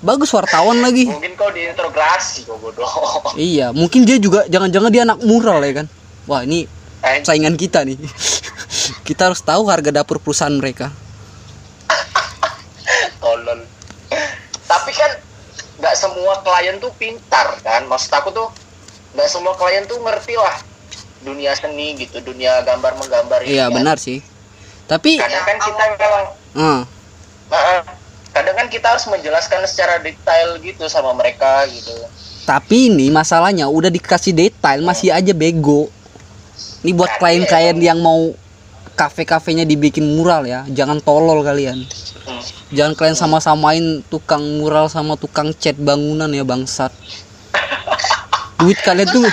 [0.00, 1.08] Bagus wartawan lagi.
[1.08, 2.88] Mungkin kau diintegrasi kok bodoh.
[3.36, 5.86] Iya, mungkin dia juga jangan-jangan dia anak mural ya kan.
[6.26, 6.66] Wah, ini
[7.02, 7.24] Anjir.
[7.26, 7.98] saingan kita nih.
[9.08, 10.90] kita harus tahu harga dapur perusahaan mereka.
[13.22, 13.62] Tolol.
[14.66, 15.10] Tapi kan
[15.78, 17.86] nggak semua klien tuh pintar kan.
[17.86, 18.48] Maksud aku tuh
[19.14, 20.58] nggak semua klien tuh ngerti lah
[21.26, 23.82] dunia seni gitu, dunia gambar menggambar Iya, kan.
[23.82, 24.22] benar sih.
[24.86, 26.80] Tapi Kadang kan kita memang eh,
[27.46, 27.82] Nah,
[28.30, 31.90] kadang kan kita kita harus menjelaskan secara detail gitu sama mereka gitu
[32.46, 35.90] Tapi ini masalahnya udah dikasih detail masih aja bego.
[36.84, 38.32] Ini buat klien-klien yang mau
[38.96, 41.84] kafe-kafenya dibikin mural ya, jangan tolol kalian.
[42.24, 42.42] Hmm.
[42.72, 46.92] Jangan kalian sama-samain tukang mural sama tukang cat bangunan ya bangsat.
[48.60, 49.28] Duit kalian Itu tuh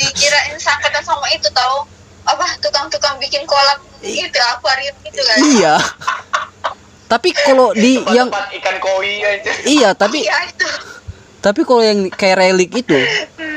[0.00, 1.84] dikirain sangkatan sama itu tahu
[2.24, 5.74] apa tukang-tukang bikin kolam gitu akuarium gitu kan iya.
[7.10, 10.68] Tapi kalau di yang tempat ikan koi aja iya, tapi iya itu
[11.40, 12.96] tapi kalau yang kayak relik itu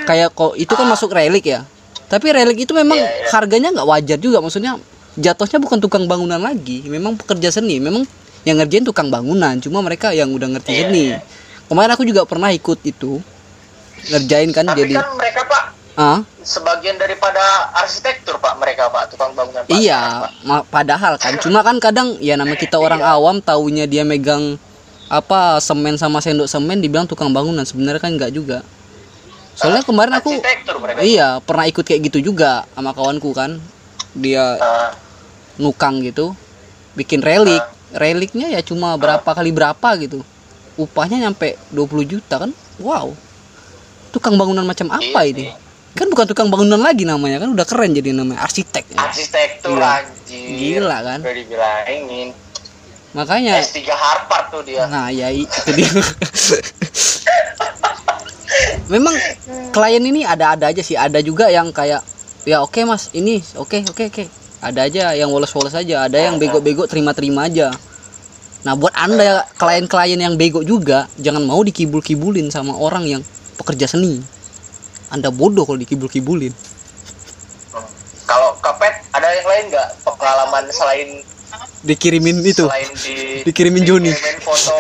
[0.08, 1.68] kayak kok itu kan masuk relik ya.
[2.06, 3.28] Tapi relik itu memang Iya, iya.
[3.32, 4.78] harganya nggak wajar juga maksudnya
[5.14, 8.06] jatuhnya bukan tukang bangunan lagi, memang pekerja seni, memang
[8.44, 11.04] yang ngerjain tukang bangunan, cuma mereka yang udah ngerti Iya, seni.
[11.10, 11.20] iya.
[11.64, 13.22] Kemarin aku juga pernah ikut itu
[14.04, 15.64] ngerjain kan tapi jadi kan mereka pak
[15.96, 17.40] ah sebagian daripada
[17.74, 22.36] arsitektur pak mereka pak tukang bangunan pak iya ma- padahal kan cuma kan kadang ya
[22.36, 23.16] nama kita orang Iya.
[23.16, 24.60] awam taunya dia megang
[25.08, 28.60] apa semen sama sendok semen dibilang tukang bangunan sebenarnya kan enggak juga
[29.54, 30.30] soalnya kemarin aku
[31.00, 33.58] iya pernah ikut kayak gitu juga sama kawanku kan.
[34.14, 34.92] Dia Ah,
[35.56, 36.32] nukang gitu
[36.94, 37.60] bikin relik.
[37.92, 40.22] Reliknya ya cuma berapa kali berapa gitu.
[40.74, 42.50] Upahnya nyampe 20 juta kan?
[42.78, 43.14] Wow.
[44.10, 45.44] Tukang bangunan macam apa Iya ini?
[45.44, 45.52] sih.
[45.94, 48.98] kan bukan tukang bangunan lagi namanya kan udah keren jadi namanya arsitek ya.
[49.00, 50.02] arsitektur Iya.
[50.02, 50.48] anjir.
[50.82, 51.20] Gila kan?
[51.22, 52.28] udah dibilangin.
[53.14, 54.84] Makanya S3 Harvard tuh dia.
[54.90, 55.86] Nah ya itu dia
[58.92, 59.16] memang
[59.72, 60.98] klien ini ada-ada aja sih.
[60.98, 62.04] Ada juga yang kayak
[62.44, 64.26] ya oke mas ini oke oke oke.
[64.64, 66.08] Ada aja yang woles-woles aja.
[66.08, 67.72] Ada yang bego-bego terima-terima aja.
[68.64, 73.22] Nah buat anda klien-klien yang bego juga jangan mau dikibul-kibulin sama orang yang
[73.60, 74.24] pekerja seni.
[75.12, 76.56] Anda bodoh kalau dikibul-kibulin.
[77.76, 77.86] Hmm.
[78.24, 81.22] kalau kapet ada yang lain nggak pengalaman selain
[81.84, 82.64] dikirimin itu.
[82.66, 84.10] selain di Dikirimin Joni.
[84.10, 84.80] dikirimin foto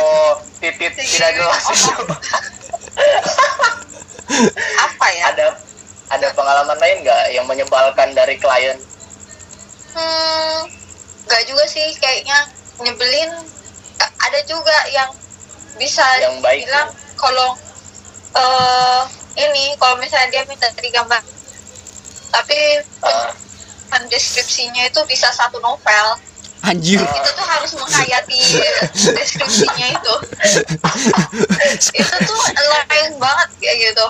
[0.63, 1.91] titit tidak jelas itu
[4.85, 5.23] apa ya?
[5.33, 5.47] Ada
[6.13, 8.77] ada pengalaman lain nggak yang menyebalkan dari klien?
[9.93, 10.59] Hmm
[11.27, 12.37] nggak juga sih kayaknya
[12.81, 13.31] nyebelin.
[14.23, 15.11] Ada juga yang
[15.79, 17.49] bisa Yang baik, bilang kalau
[18.35, 19.01] eh
[19.39, 21.21] ini kalau misalnya dia minta digambar
[22.33, 22.57] tapi
[23.03, 23.29] Ah,
[23.91, 26.07] pen- deskripsinya itu bisa satu novel
[26.63, 26.99] anjir.
[26.99, 28.39] Itu tuh harus menghayati
[29.11, 30.13] deskripsinya itu.
[31.93, 34.05] Itu tuh annoying banget kayak gitu.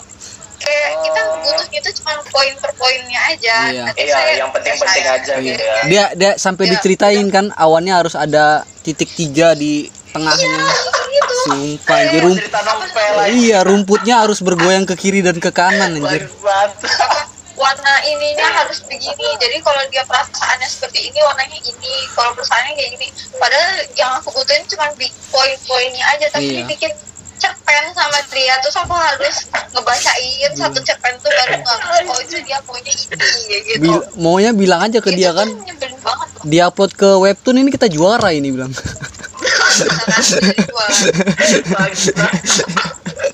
[0.57, 3.57] Kayak kita butuhnya itu cuma poin per poinnya aja.
[3.67, 3.83] Iya.
[3.83, 5.43] Nanti iya saya- yang penting-penting aja Iya.
[5.43, 5.75] gitu ya.
[5.83, 10.55] Dia dia sampai Ya, diceritain kan awannya harus ada titik tiga di tengahnya.
[11.11, 11.35] Gitu.
[11.43, 13.13] Sumpah anjir rum- cerita novel.
[13.13, 16.31] Aja iya rumputnya harus bergoyang ke kiri dan ke kanan anjir
[17.53, 19.27] warna ininya harus begini.
[19.37, 21.93] Jadi kalau dia perasaannya seperti ini warnanya ini.
[22.11, 23.07] Kalau perasaannya kayak gini.
[23.37, 24.89] Padahal yang aku butuhin cuma
[25.29, 26.27] poin-poinnya aja.
[26.33, 26.57] Tapi Iya.
[26.65, 26.91] dibikin
[27.37, 28.55] cerpen sama dia.
[28.61, 29.35] Terus aku harus
[29.69, 33.81] ngebacain satu cerpen tuh baru nggak oh itu dia maunya ini kayak gitu.
[33.81, 35.47] Bil- maunya bilang aja ke Itu dia kan
[36.43, 38.71] dia upload ke webtoon ini kita juara ini bilang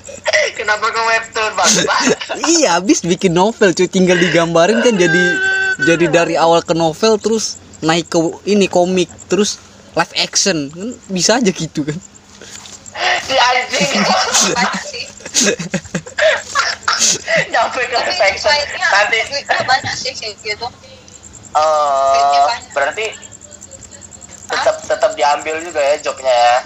[0.54, 1.72] kenapa ke webtoon bang?
[2.58, 3.88] Iya habis bikin novel cuy.
[3.88, 5.24] Tinggal digambarin kan jadi
[5.84, 9.58] jadi dari awal ke novel terus naik ke ini komik terus
[9.96, 10.70] live action.
[10.70, 11.98] Kan bisa aja gitu kan.
[13.24, 13.90] Si anjing.
[17.50, 19.18] Nyampe ke perfection duitnya nanti.
[19.30, 20.66] duitnya banyak sih kayak gitu.
[21.56, 23.06] Eh berarti
[24.50, 26.58] tetap tetap diambil juga ya jobnya ya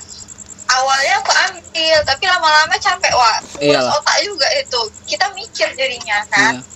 [0.70, 4.80] awalnya aku ambil tapi lama-lama capek wah ngurus otak juga itu.
[5.08, 6.54] Kita mikir jadinya kan?
[6.60, 6.72] Iya.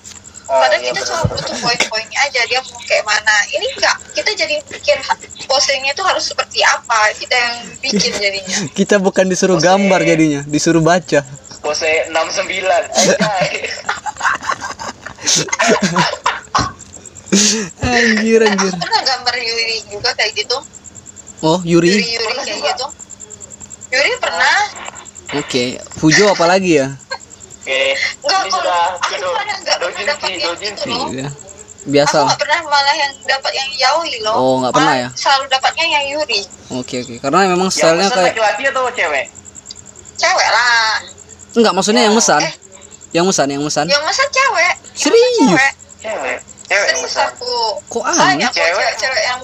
[0.48, 3.36] Oh, padahal iya, kita bener, cuma butuh poin-poinnya aja dia mau kayak mana.
[3.52, 4.96] Ini enggak kita jadi mikir
[5.44, 7.12] posenya itu harus seperti apa.
[7.20, 8.58] Kita yang bikin jadinya.
[8.78, 9.68] kita bukan disuruh Oke.
[9.68, 11.20] gambar jadinya disuruh baca.
[11.60, 13.50] Pose 69 anjay
[17.84, 18.72] anjir anjir.
[18.72, 20.56] Aku pernah gambar Yuri juga kayak gitu?
[21.44, 21.92] Oh Yuri?
[21.92, 22.86] Yuri Yuri kayak gitu
[23.88, 24.58] Yuri pernah?
[25.36, 26.88] Oke Fujo apalagi ya?
[27.60, 31.08] Oke Enggak, kalau aku pernah dapat dojinshi yang gitu loh.
[31.12, 31.28] Iya.
[31.28, 31.46] aku
[31.88, 34.36] biasa nggak pernah malah yang dapat yang yaoi loh.
[34.36, 35.08] Oh, nggak pernah ya?
[35.16, 36.40] selalu dapatnya yang Yuri.
[36.74, 37.14] Oke oke.
[37.16, 39.26] Karena memang stylenya kayak laki-laki atau cewek?
[40.18, 41.00] Cewek lah.
[41.56, 42.40] Enggak maksudnya yang Oh, mesan.
[42.44, 42.54] Eh.
[43.16, 43.86] yang mesan yang mesan.
[43.88, 44.74] Yang masa cewek.
[44.76, 45.36] Yang Serius?
[45.38, 45.72] cewek.
[46.04, 46.38] cewek.
[46.68, 47.52] Cewek yang serius aku.
[47.88, 48.36] Kok banyak aneh?
[48.44, 48.72] kok Cewek?
[48.76, 49.40] cewek-cewek yang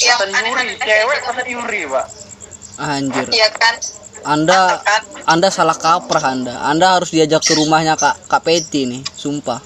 [0.00, 1.28] yang Yuri cewek gitu.
[1.28, 2.06] pesan Yuri pak
[2.80, 3.26] anjir.
[3.28, 3.74] Iya kan?
[4.20, 5.02] Anda Mantap kan?
[5.26, 6.54] Anda salah kaprah anda.
[6.62, 9.60] Anda harus diajak ke rumahnya kak kak Peti nih sumpah.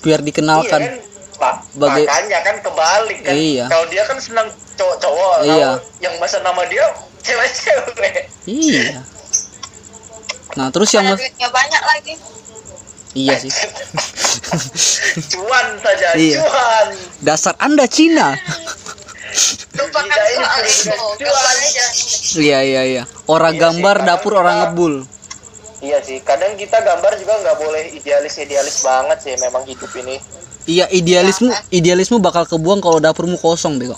[0.00, 0.92] Biar iya dikenalkan kan?
[1.38, 3.30] Pak, Bagai- makanya kan kebalik kan.
[3.32, 3.64] Iya.
[3.68, 5.70] kalau dia kan senang cowok-cowok Iya.
[5.70, 6.82] kalau yang masa nama dia
[7.20, 8.26] cewek-cewek.
[8.44, 9.00] Iya.
[10.54, 12.14] Nah terus yang Ada mas- duitnya banyak lagi.
[13.14, 13.52] iya sih.
[15.30, 16.42] Cuan saja Iya.
[16.42, 16.86] cuan.
[17.22, 18.34] Dasar anda Cina
[19.74, 20.92] Lupakan soal itu.
[22.42, 23.02] iya iya iya.
[23.26, 24.94] Orang Iya sih, gambar kadang dapur orang kita- ngebul.
[25.78, 30.18] Iya sih kadang kita gambar juga nggak boleh idealis idealis banget sih memang hidup ini.
[30.66, 33.94] Iya idealisme idealisme bakal kebuang kalau dapurmu kosong bego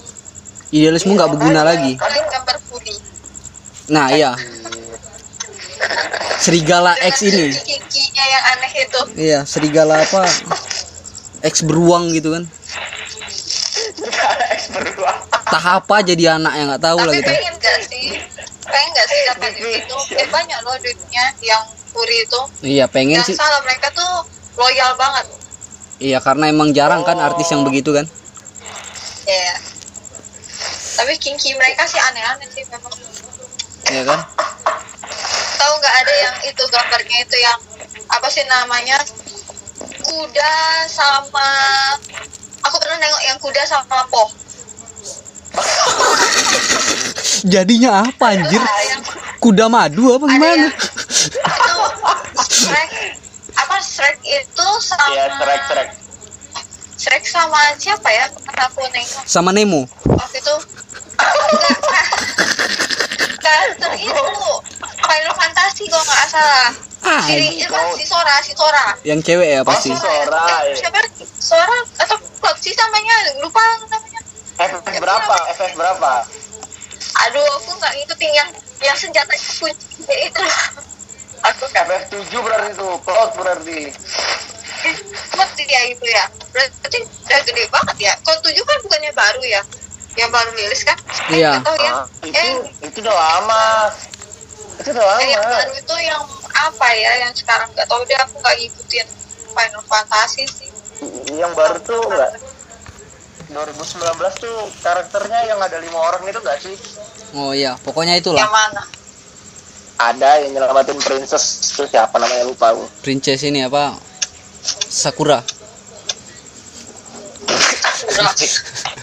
[0.71, 1.97] idealisme nggak berguna lagi.
[1.99, 2.95] gambar puri.
[3.89, 4.37] nah iya.
[6.41, 7.49] Serigala X ini.
[8.15, 9.01] yang aneh itu.
[9.19, 10.25] iya serigala apa?
[11.43, 12.45] X beruang gitu kan.
[14.77, 15.13] Berdua
[15.51, 18.05] tahap apa jadi anak yang nggak tahu lah Tapi kita pengen gak sih?
[18.63, 19.97] Pengen gak sih dapat itu?
[20.15, 22.41] Eh banyak loh duitnya yang puri itu.
[22.63, 24.11] iya pengen Yang sih salah mereka tuh
[24.55, 25.27] loyal banget.
[25.99, 28.07] iya karena emang jarang kan artis yang begitu kan
[29.23, 29.55] Ya.
[30.97, 32.91] Tapi kinki mereka sih aneh-aneh sih memang.
[33.87, 34.19] iya kan
[35.55, 37.59] Tahu nggak ada yang itu gambarnya itu yang
[38.09, 38.97] apa sih namanya?
[40.01, 40.55] Kuda
[40.89, 41.49] sama
[42.61, 44.27] aku pernah nengok yang kuda sama po.
[47.53, 48.63] jadinya apa anjir?
[49.41, 50.53] Kuda madu apa ada gimana?
[50.53, 50.77] yang itu
[52.45, 52.91] Shrek
[53.57, 55.89] apa Shrek itu sama iya trek trek
[57.01, 58.29] Shrek sama siapa ya?
[58.69, 59.25] Aku nengok.
[59.25, 59.89] Sama Nemo.
[60.05, 60.55] Waktu itu
[63.41, 64.25] karakter itu
[65.01, 66.69] Final Fantasy kalau nggak salah.
[67.01, 68.93] Ah si, apa, si Sora si Sora.
[69.09, 70.75] Yang cewek ya pasti Oh, si Sora, Eh, iya.
[70.77, 71.01] siapa?
[71.41, 72.17] Sora atau
[72.61, 73.17] sih namanya?
[73.41, 74.21] Lupa namanya
[74.61, 75.37] FF berapa?
[75.51, 76.13] FF berapa?
[77.21, 78.49] Aduh aku nggak ngikutin yang
[78.81, 79.75] yang senjata kunci
[80.07, 80.45] itu.
[81.41, 83.89] Aku FF 7 berarti tuh cloud berarti.
[85.31, 86.25] Cloud dia itu ya.
[86.53, 88.13] Berarti udah gede banget ya.
[88.21, 89.63] Cloud 7 kan bukannya baru ya?
[90.19, 90.99] Yang baru rilis kan?
[91.31, 91.51] Eh, Iya.
[91.55, 91.93] nggak tahu ya.
[91.95, 92.53] Ah, itu eh.
[92.85, 93.65] itu udah lama.
[94.77, 95.57] Itu udah Eh, yang lama.
[95.57, 97.11] baru itu yang apa ya?
[97.25, 99.07] Yang sekarang nggak tahu deh aku nggak ngikutin
[99.51, 100.71] Final Fantasy sih.
[101.33, 102.31] Yang baru tuh enggak
[103.51, 106.77] 2019 tuh karakternya yang ada lima orang itu enggak sih?
[107.35, 107.75] Oh iya.
[107.83, 108.83] Pokoknya yang itulah mana?
[110.01, 112.89] Ada yang nyelamatin princess itu siapa namanya lupa aku.
[113.05, 113.99] Princess ini apa?
[114.89, 115.45] Sakura.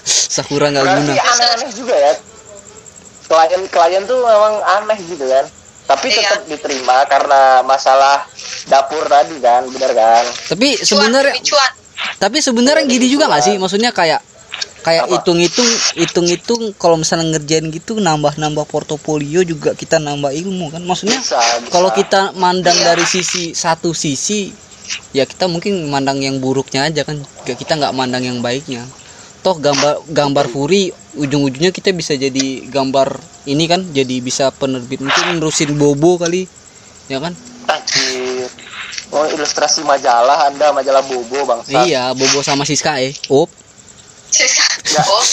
[0.07, 1.13] Sakura nggak guna.
[1.13, 2.13] Aneh-aneh juga ya.
[3.27, 5.45] Klien-klien tuh memang aneh gitu kan.
[5.87, 6.19] Tapi Iya.
[6.35, 8.27] tetap diterima karena masalah
[8.67, 10.23] dapur tadi kan bener kan?
[10.51, 11.35] Tapi sebenarnya
[12.17, 13.55] tapi sebenarnya gini juga nggak sih?
[13.55, 14.19] Maksudnya kayak
[14.87, 15.69] kayak hitung-hitung
[15.99, 21.67] hitung-hitung kalau misalnya ngerjain gitu nambah-nambah portofolio juga kita nambah ilmu kan maksudnya bisa, bisa.
[21.69, 22.95] kalau kita mandang Iya.
[22.95, 24.55] dari sisi satu sisi
[25.11, 28.87] ya kita mungkin mandang yang buruknya aja kan kita nggak mandang yang baiknya
[29.43, 35.35] toh gambar gambar furi ujung-ujungnya kita bisa jadi gambar ini kan jadi bisa penerbit mungkin
[35.35, 36.47] nerusin bobo kali
[37.11, 37.35] ya kan
[37.67, 38.47] Anjir.
[39.11, 41.83] Oh, ilustrasi majalah Anda, majalah Bobo bangsa.
[41.83, 43.11] iya bobo sama Siska eh
[45.07, 45.25] op oh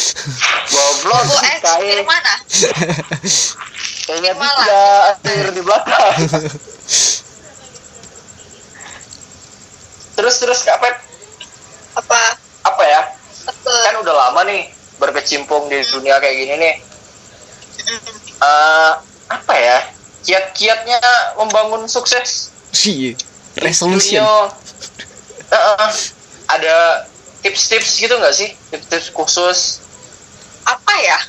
[0.70, 1.80] Goblok bu sih X kae.
[1.82, 2.32] dari mana
[4.04, 4.82] Kayaknya tiga
[5.16, 6.12] akhir di belakang.
[10.14, 10.96] terus terus Kak Pep,
[11.96, 12.18] apa
[12.62, 13.02] apa ya?
[13.48, 14.68] apa Kan udah lama nih
[15.00, 16.74] berkecimpung di dunia kayak gini nih.
[18.38, 18.92] Eh,
[19.32, 19.78] apa ya?
[20.24, 21.00] Kiat-kiatnya
[21.36, 22.52] membangun sukses
[22.84, 23.16] Iya.
[23.56, 24.20] Resolution.
[24.20, 24.52] Dunia.
[25.48, 25.88] Eh, eh,
[26.52, 26.76] ada
[27.44, 28.50] tips-tips gitu nggak sih?
[28.70, 29.84] Tips-tips khusus?
[30.64, 31.20] apa ya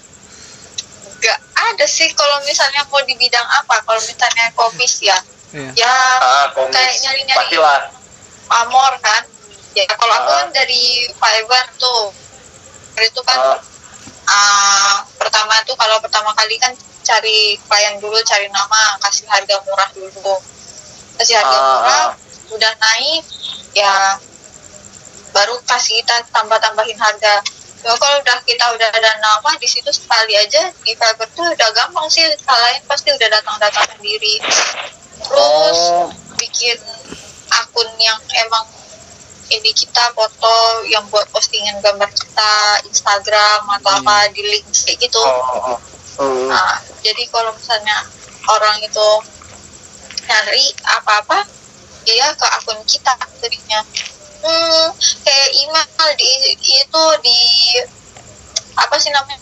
[1.15, 5.19] nggak ada sih kalau misalnya mau di bidang apa kalau misalnya komis ya
[5.51, 5.71] Iya.
[5.75, 6.71] ya Ah, komis.
[6.71, 7.57] kayak nyari-nyari
[8.45, 9.23] pamor kan
[9.71, 10.37] ya kalau aku Ah.
[10.39, 12.15] kan dari Fiverr tuh
[12.97, 13.59] itu kan Ah.
[14.25, 16.71] ah, pertama tuh kalau pertama kali kan
[17.03, 20.35] cari klien dulu cari nama kasih harga murah dulu
[21.17, 22.07] kasih harga Ah, murah ah.
[22.51, 23.23] udah naik
[23.73, 24.15] ya
[25.35, 27.43] baru kasih kita tambah tambahin harga.
[27.83, 31.69] Ya kalau udah kita udah ada nama di situ sekali aja di Fiverr tuh udah
[31.75, 34.39] gampang sih klien pasti udah datang datang sendiri.
[35.21, 36.07] Terus Oh.
[36.39, 36.79] bikin
[37.51, 38.17] akun yang
[38.47, 38.65] emang
[39.53, 45.21] ini kita foto yang buat postingan gambar kita Instagram atau apa di link kayak gitu.
[45.21, 45.79] Oh, oh,
[46.25, 46.49] oh.
[46.49, 48.01] nah jadi kalau misalnya
[48.49, 49.07] orang itu
[50.25, 50.65] nyari
[50.97, 51.45] apa-apa
[52.01, 53.85] dia ke akun kita jadinya
[54.45, 54.85] hmm,
[55.25, 56.31] kayak email di
[56.61, 57.39] itu di
[58.75, 59.41] apa sih namanya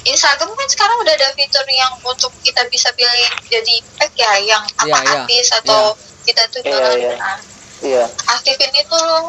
[0.00, 3.12] Instagram kan sekarang udah ada fitur yang untuk kita bisa pilih
[3.52, 5.12] jadi tag ya yang apa Iya, iya.
[5.20, 5.92] artis atau
[6.24, 7.12] kita tuh iya.
[7.20, 7.38] Nah,
[7.80, 8.04] Iya.
[8.28, 9.28] aktifin itu loh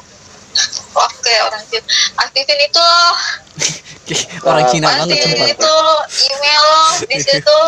[0.95, 1.87] Wah, kayak orang Cina.
[2.19, 3.15] Aktifin itu loh.
[4.47, 5.75] Orang Cina banget itu
[6.27, 7.59] email lo di situ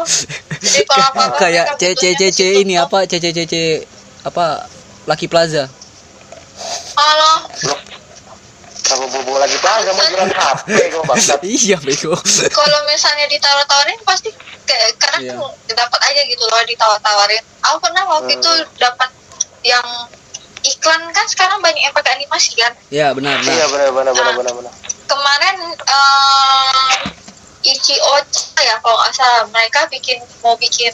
[0.60, 3.80] jadi kalau apa apa kayak CCCC ini apa CCCC
[4.28, 4.68] apa
[5.08, 5.72] Lucky Plaza
[6.96, 7.32] halo.
[8.84, 11.40] Kalau bobo lagi plaza mau jualan HP kau bangsat.
[11.48, 12.14] iya bego.
[12.50, 14.30] Kalau misalnya ditawar-tawarin pasti
[14.64, 15.00] kayak Iya.
[15.00, 15.38] karena kan
[15.74, 17.44] dapat aja gitu loh ditawar-tawarin.
[17.64, 19.10] Aku pernah waktu itu dapat
[19.64, 19.88] yang
[20.62, 22.76] iklan kan sekarang banyak yang pakai animasi kan?
[22.90, 24.74] Ya benar Iya benar benar benar benar benar benar.
[25.04, 26.92] kemarin eh
[27.64, 30.92] Ichi Ocha ya kalau nggak salah mereka bikin mau bikin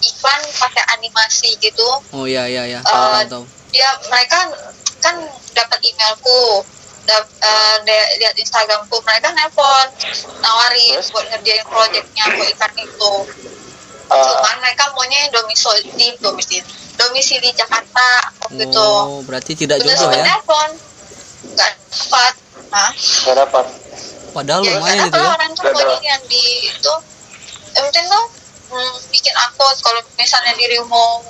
[0.00, 1.86] iklan pakai animasi gitu.
[2.10, 2.80] Oh iya iya iya.
[2.80, 3.44] Eh, tahu tahu.
[3.70, 4.38] dia mereka
[5.00, 5.16] kan
[5.56, 6.64] dapat emailku
[7.08, 9.86] dap, eh, de- lihat Instagramku mereka nelpon
[10.44, 11.08] nawarin Terus?
[11.10, 13.14] buat ngerjain proyeknya buat ikan itu.
[14.10, 16.58] Ah, cuman mereka maunya yang domisili domisili
[16.98, 18.08] domisili Jakarta
[18.42, 18.90] waktu itu.
[19.06, 20.24] Oh berarti tidak udah jodoh ya?
[20.26, 20.70] nelpon.
[21.54, 22.34] Nggak dapat
[22.70, 23.66] nah nggak dapat.
[24.30, 25.34] padahal ya lumayan nggak itu dapat ya.
[25.34, 26.02] orang tuh dapat.
[26.06, 26.94] yang di itu.
[27.70, 28.24] Yang penting tuh
[28.70, 31.20] hmm, bikin akun kalau misalnya diri mau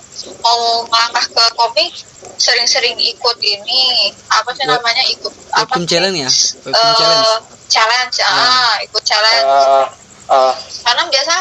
[0.45, 1.93] mau melangkah ke komik
[2.37, 5.05] sering-sering ikut ini apa sih namanya?
[5.09, 5.89] Ikut apa sih?
[5.89, 6.31] challenge ya?
[6.69, 7.29] Webtoon challenge.
[7.71, 9.49] challenge ah ikut challenge.
[9.49, 9.87] Ah,
[10.29, 11.35] ah, karena biasa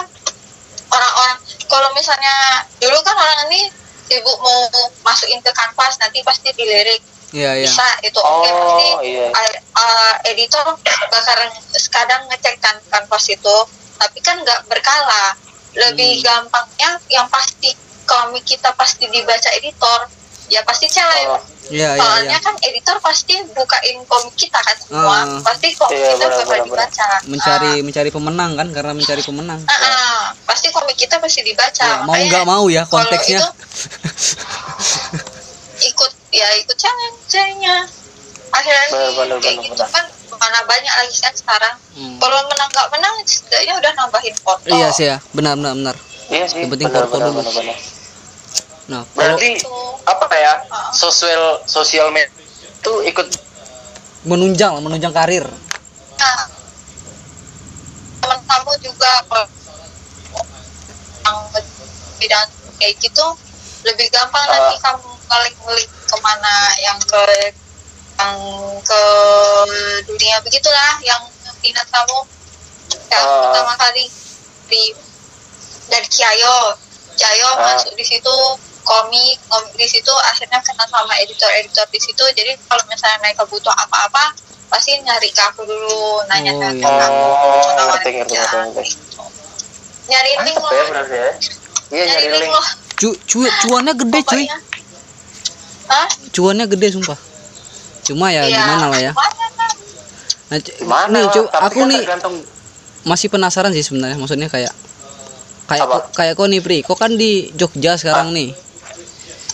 [0.89, 1.37] orang-orang
[1.69, 2.35] kalau misalnya
[2.81, 3.61] dulu kan orang ini
[4.09, 4.65] sibuk mau
[5.05, 7.03] masukin ke kanvas nanti pasti dilirik.
[7.29, 7.69] Iya iya.
[7.69, 9.29] Bisa itu oke Oh, pasti iya.
[9.29, 10.65] uh, uh, editor
[11.13, 11.51] bakalan
[11.93, 13.57] kadang ngecek kan kanvas itu.
[13.99, 15.37] Tapi kan nggak berkala
[15.73, 16.23] lebih Hmm.
[16.23, 17.71] gampangnya yang pasti.
[18.03, 20.09] Komik kita pasti dibaca editor
[20.49, 21.37] ya pasti challenge Oh,
[21.69, 22.39] iya iya soalnya iya.
[22.41, 25.05] kan editor pasti bukain komik kita kan semua.
[25.05, 25.25] Ah.
[25.45, 27.07] pasti komik Iya, kita benar, bakal benar, dibaca.
[27.23, 29.61] Mencari mencari pemenang kan karena mencari pemenang.
[29.61, 30.21] Ah, ah, ah.
[30.49, 31.85] pasti komik kita pasti dibaca.
[31.85, 33.37] Ya, mau nggak mau ya konteksnya.
[33.37, 33.45] itu
[35.85, 37.75] ikut ya ikut challenge-nya
[38.49, 42.15] akhirnya Benar, benar, kayak benar, gitu kan mana banyak lagi kan sekarang Hmm.
[42.17, 45.95] kalau menang nggak menang setidaknya udah nambahin foto iya sih ya benar benar benar
[46.29, 46.61] Iya sih.
[46.61, 47.39] Yang penting benar, foto benar, dulu.
[47.41, 47.77] benar, benar.
[48.85, 49.73] nah kalau Berarti Itu.
[50.05, 50.53] apa ya?
[50.67, 50.89] Ah.
[50.91, 52.29] Sosial sosial media
[52.79, 53.27] itu ikut
[54.23, 55.43] menunjang menunjang karir
[56.15, 56.39] nah
[58.19, 59.47] teman kamu juga kalau
[61.19, 61.37] yang
[62.15, 62.47] bidang
[62.77, 63.25] kayak gitu
[63.81, 64.51] lebih gampang Ah.
[64.53, 67.21] nanti kamu ngelik-ngelik ke mana yang ke
[68.19, 68.35] yang
[68.83, 69.03] ke
[70.03, 71.21] dunia begitulah yang
[71.63, 72.19] minat kamu
[73.09, 73.41] yang Ah.
[73.47, 74.05] pertama kali
[74.67, 74.91] di
[75.87, 76.75] dari Ciayo
[77.15, 77.73] Ciayo Ah.
[77.73, 78.35] masuk di situ
[78.83, 83.71] komik komik di situ akhirnya kenal sama editor-editor di situ jadi kalau misalnya mereka butuh
[83.71, 84.35] apa-apa
[84.67, 88.93] pasti nyari ke aku dulu nanya Oh, ke aku Oh, ngerti, ngerti, kerjaan, ngerti, ngerti.
[90.09, 91.29] nyari link mantap ya loh berarti ya.
[91.89, 92.51] Iya nyari nyari link link.
[92.53, 92.67] loh
[92.99, 94.45] cu, cu- cuannya gede cuy
[95.89, 96.07] Hah?
[96.29, 97.19] cuannya gede sumpah
[98.09, 99.11] cuma ya Iya, gimana lah ya
[100.49, 101.13] nah, Gimana?
[101.13, 102.35] nih cu, aku kan nih tergantung
[103.05, 104.73] masih penasaran sih sebenarnya maksudnya kayak
[105.69, 105.95] kayak Apa?
[106.01, 108.49] kok, kayak kok nih Pri kok kan di Jogja sekarang nih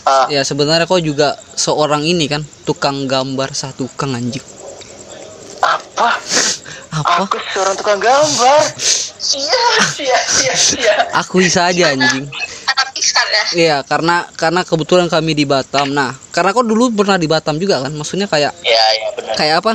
[0.08, 4.42] ah, ya sebenarnya kok juga seorang ini kan tukang gambar sah tukang anjing
[5.60, 6.16] apa?
[6.96, 8.60] apa Aku seorang tukang gambar.
[9.26, 9.66] Iya,
[9.98, 10.94] iya, iya, iya.
[11.10, 12.30] akui saja anjing
[12.96, 15.92] Pixar ya Iya, karena karena kebetulan kami di Batam.
[15.92, 17.92] Nah, karena kau dulu pernah di Batam juga kan?
[17.92, 19.34] Maksudnya kayak Iya, iya benar.
[19.36, 19.72] kayak apa?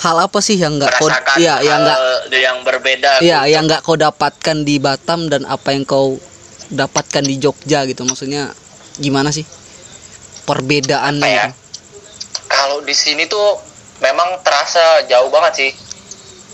[0.00, 1.98] Hal apa sih yang nggak kau iya, yang nggak
[2.30, 3.20] yang berbeda.
[3.20, 6.14] iya, yang nggak kau dapatkan di Batam dan apa yang kau
[6.70, 8.06] dapatkan di Jogja gitu?
[8.06, 8.54] Maksudnya
[9.02, 9.42] gimana sih?
[10.46, 11.26] Perbedaannya.
[11.26, 11.46] Apa ya?
[11.50, 11.58] gitu.
[12.46, 13.58] Kalau di sini tuh
[13.98, 15.70] memang terasa jauh banget sih.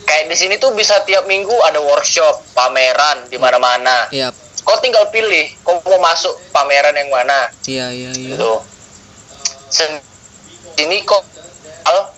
[0.06, 4.06] Kayak di sini tuh bisa tiap minggu ada workshop, pameran di mana-mana.
[4.14, 4.30] Iya,
[4.66, 8.34] Kau tinggal pilih, kau mau masuk pameran yang mana iya, iya, iya.
[8.34, 8.58] gitu.
[9.70, 11.22] Sini kok
[11.86, 12.10] al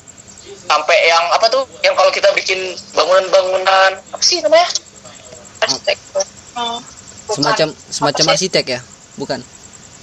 [0.64, 1.68] sampai yang apa tuh?
[1.84, 4.68] Yang kalau kita bikin bangunan-bangunan apa sih namanya?
[5.61, 6.24] arsitektur
[6.59, 6.82] Hmm.
[7.30, 8.80] Semacam semacam Apa arsitek ya?
[9.14, 9.38] Bukan.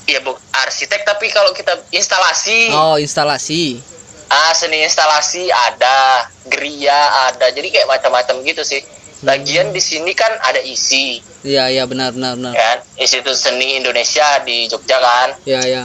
[0.07, 3.81] Iya bu, arsitek tapi kalau kita instalasi, Oh, instalasi.
[4.29, 8.85] ah seni instalasi ada, geria ada, jadi kayak macam-macam gitu sih.
[9.25, 12.53] Lagian di sini kan ada isi, Iya, iya, benar, benar, benar.
[12.53, 12.77] kan?
[13.01, 15.29] Institut Seni Indonesia di Jogja kan.
[15.49, 15.83] Iya, iya.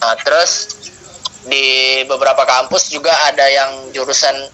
[0.00, 0.78] Nah, terus
[1.50, 4.46] di beberapa kampus juga ada yang jurusan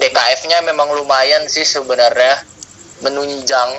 [0.00, 2.40] DKF-nya memang lumayan sih sebenarnya
[3.04, 3.70] menunjang.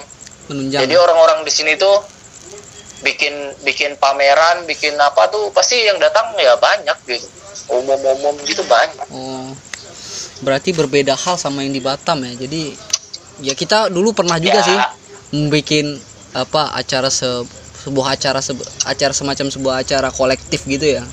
[0.53, 0.86] Menunjang.
[0.86, 1.97] Jadi orang-orang di sini tuh
[3.01, 3.34] bikin
[3.65, 7.28] bikin pameran, bikin apa tuh pasti yang datang ya banyak gitu.
[7.73, 9.07] Umum-umum gitu banyak.
[9.09, 9.49] Oh,
[10.45, 12.34] berarti berbeda hal sama yang di Batam ya.
[12.38, 12.76] Jadi
[13.43, 14.67] ya kita dulu pernah juga Ya.
[14.67, 14.79] sih
[15.36, 15.99] membuat
[16.36, 17.27] apa acara se
[17.86, 18.51] sebuah acara se
[18.88, 21.03] acara semacam sebuah acara kolektif gitu ya.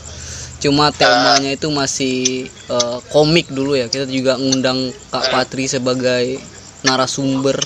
[0.63, 3.91] Cuma temanya itu masih eh, komik dulu ya.
[3.91, 6.39] Kita juga ngundang Kak Patri sebagai
[6.87, 7.59] narasumber.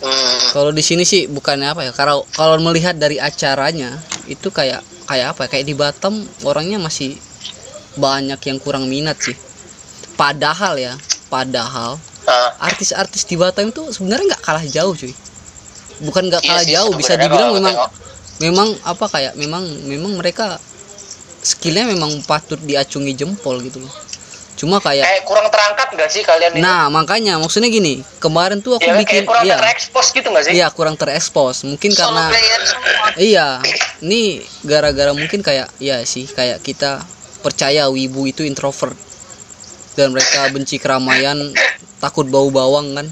[0.00, 0.38] Hmm.
[0.56, 1.92] Kalau di sini sih bukannya apa ya?
[1.92, 5.46] Kalau kalau melihat dari acaranya itu kayak kayak apa?
[5.46, 6.14] ya, Kayak di Batam
[6.48, 7.20] orangnya masih
[8.00, 9.36] banyak yang kurang minat sih.
[10.16, 10.94] Padahal ya,
[11.28, 12.00] padahal
[12.30, 15.10] Ah, artis-artis di Batam itu sebenarnya nggak kalah jauh cuy.
[16.06, 17.90] Bukan nggak Iya kalah sih, jauh, bisa dibilang memang tengok.
[18.38, 20.62] memang apa kayak memang memang mereka
[21.42, 23.92] skillnya memang patut diacungi jempol gitu loh.
[24.60, 26.60] Cuma kayak kayak kurang terangkat nggak sih kalian ini?
[26.60, 29.56] Nah, makanya maksudnya gini, kemarin tuh aku ya, bikin kurang iya.
[29.56, 30.52] terekspos gitu nggak sih?
[30.52, 31.64] Iya, kurang terekspos.
[31.64, 32.24] Mungkin solo karena
[33.16, 33.48] iya,
[34.04, 37.00] ini gara-gara mungkin kayak iya sih, kayak kita
[37.40, 38.92] percaya wibu itu introvert
[39.96, 41.40] dan mereka benci keramaian,
[42.00, 43.06] takut bau bawang kan.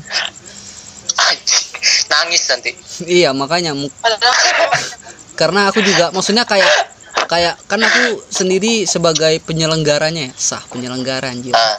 [2.08, 2.72] Nangis nanti.
[3.06, 3.76] iya, makanya
[5.38, 6.66] karena aku juga maksudnya kayak
[7.30, 11.54] kayak kan aku sendiri sebagai penyelenggaranya ya, sah penyelenggara anjir.
[11.54, 11.78] Ah,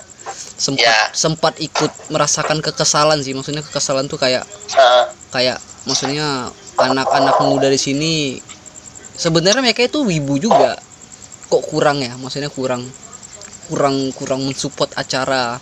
[0.60, 1.10] Sempat Ya.
[1.12, 4.46] sempat ikut merasakan kekesalan sih, maksudnya kekesalan tuh kayak
[4.78, 8.14] ah, kayak maksudnya anak-anak muda di sini
[9.20, 10.80] sebenarnya mereka itu wibu juga
[11.50, 12.88] kok kurang ya maksudnya kurang
[13.68, 15.60] kurang kurang mensupport acara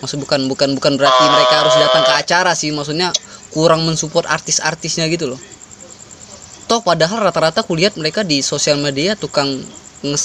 [0.00, 3.12] maksud bukan bukan bukan berarti mereka harus datang ke acara sih maksudnya
[3.52, 5.40] kurang mensupport artis-artisnya gitu loh.
[6.66, 9.62] Toh padahal rata-rata kulihat mereka di sosial media tukang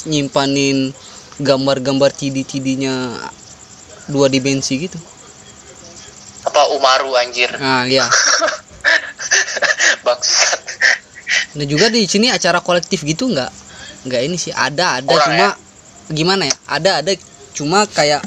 [0.09, 0.91] nyimpanin
[1.39, 3.15] gambar-gambar CD-CD-nya
[4.09, 4.97] dua dimensi gitu.
[6.41, 7.53] Apa Umaru anjir.
[7.61, 8.09] nah ya
[10.05, 10.59] Bangsat.
[11.55, 13.51] Nah juga di sini acara kolektif gitu nggak?
[14.09, 15.47] Nggak ini sih ada ada Kurang cuma
[16.09, 16.55] gimana ya?
[16.65, 17.11] Ada ada.
[17.53, 18.26] Cuma kayak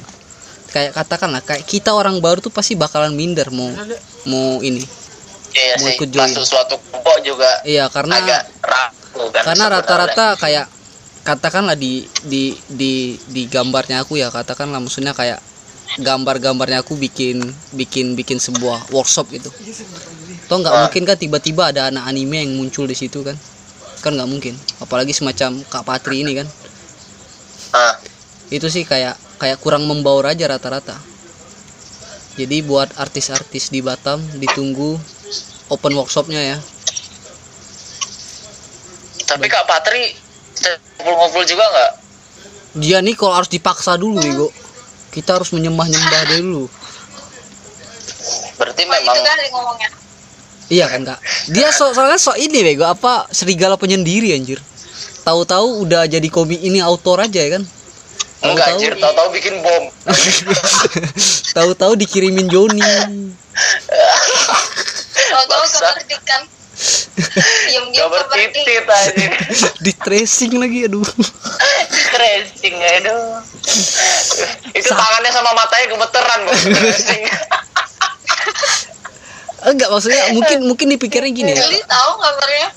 [0.75, 3.70] kayak katakanlah kayak kita orang baru tuh pasti bakalan minder mau
[4.27, 4.83] mau ini
[5.55, 5.95] Iya Mau sih.
[5.95, 6.35] ikut join.
[6.35, 9.43] Suatu kelompok juga iya karena agak ragu kan.
[9.47, 10.66] karena rata-rata kayak
[11.22, 15.39] katakanlah di di di di gambarnya aku ya katakanlah maksudnya kayak
[15.95, 17.39] gambar-gambarnya aku bikin
[17.70, 19.47] bikin bikin sebuah workshop gitu
[20.45, 23.39] toh nggak mungkin kan tiba-tiba ada anak anime yang muncul di situ kan
[24.03, 26.49] kan nggak mungkin apalagi semacam kak Patri ini kan
[27.70, 27.95] Ah,
[28.51, 29.14] itu sih kayak
[29.45, 30.97] kayak kurang membaur aja rata-rata.
[32.40, 34.97] Jadi buat artis-artis di Batam ditunggu
[35.68, 36.59] open workshopnya ya.
[39.28, 40.16] Tapi Kak Patri
[40.97, 41.92] ngumpul-ngumpul juga nggak?
[42.74, 44.49] dia nih kalau harus dipaksa dulu Bego.
[45.14, 46.66] Kita harus menyembah-nyembah dulu.
[48.59, 49.88] Berarti oh, memang itu kali ngomongnya.
[50.64, 51.20] Iya kan kak?
[51.55, 54.59] Dia so soalnya so ini Bego apa serigala penyendiri anjir.
[55.22, 57.62] Tahu-tahu udah jadi komik ini autor aja ya kan
[58.45, 59.84] enggak tahu-tahu anjir, tahu-tahu bikin bom.
[61.57, 62.82] tahu-tahu dikirimin Joni
[65.14, 65.78] tahu-tahu Maksa.
[65.95, 66.42] kemerdikan
[67.70, 69.30] diam-diam kemerdikan titit anjir.
[69.84, 71.07] di tracing lagi aduh
[72.14, 73.42] Tracing aduh.
[74.74, 76.55] Itu tangannya sama matanya gemeteran kok.
[76.55, 77.24] Tracing.
[79.64, 82.68] enggak maksudnya mungkin mungkin dipikirnya gini ya tahu gambarnya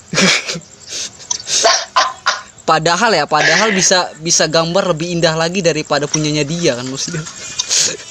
[2.68, 7.24] padahal ya padahal bisa bisa gambar lebih indah lagi daripada punyanya dia kan maksudnya.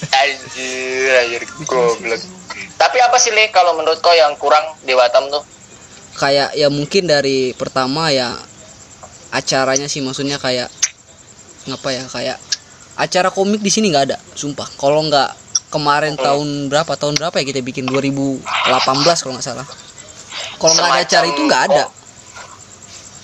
[0.09, 2.21] Anjir, anjir goblok.
[2.77, 5.45] Tapi apa sih Le kalau menurut kau yang kurang di Batam tuh?
[6.17, 8.33] kayak ya mungkin dari pertama ya
[9.29, 10.65] acaranya sih maksudnya kayak
[11.69, 12.37] ngapa ya kayak
[12.97, 14.65] acara komik di sini nggak ada sumpah.
[14.81, 15.29] Kalau nggak
[15.69, 17.85] kemarin tahun berapa tahun berapa ya kita bikin?
[17.85, 18.41] 2018
[19.21, 19.67] kalau nggak salah.
[20.57, 21.83] Kalau nggak ada acara itu nggak ada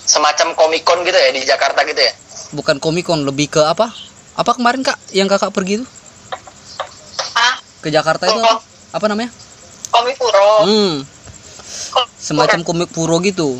[0.04, 2.12] Semacam komikon gitu ya di Jakarta gitu ya?
[2.50, 3.90] bukan komikon lebih ke apa?
[4.34, 5.86] Apa kemarin kak yang kakak pergi itu?
[7.34, 9.30] Ah ke Jakarta itu apa, apa namanya?
[9.90, 11.02] Komik puro hmm
[12.16, 13.58] semacam komik puro gitu.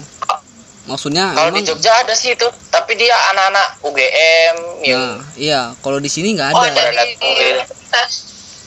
[0.85, 5.61] Maksudnya Kalau di emang- Jogja ada sih itu, tapi dia anak-anak UGM yang nah, iya.
[5.81, 6.71] Kalau di sini nggak oh ada.
[6.71, 7.57] dari Ada kuil.
[7.57, 8.11] universitas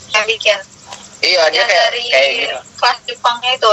[0.10, 0.58] yang bikin
[1.20, 2.58] iya dia kayak dari kayak gitu.
[2.76, 3.70] kelas Jepangnya itu.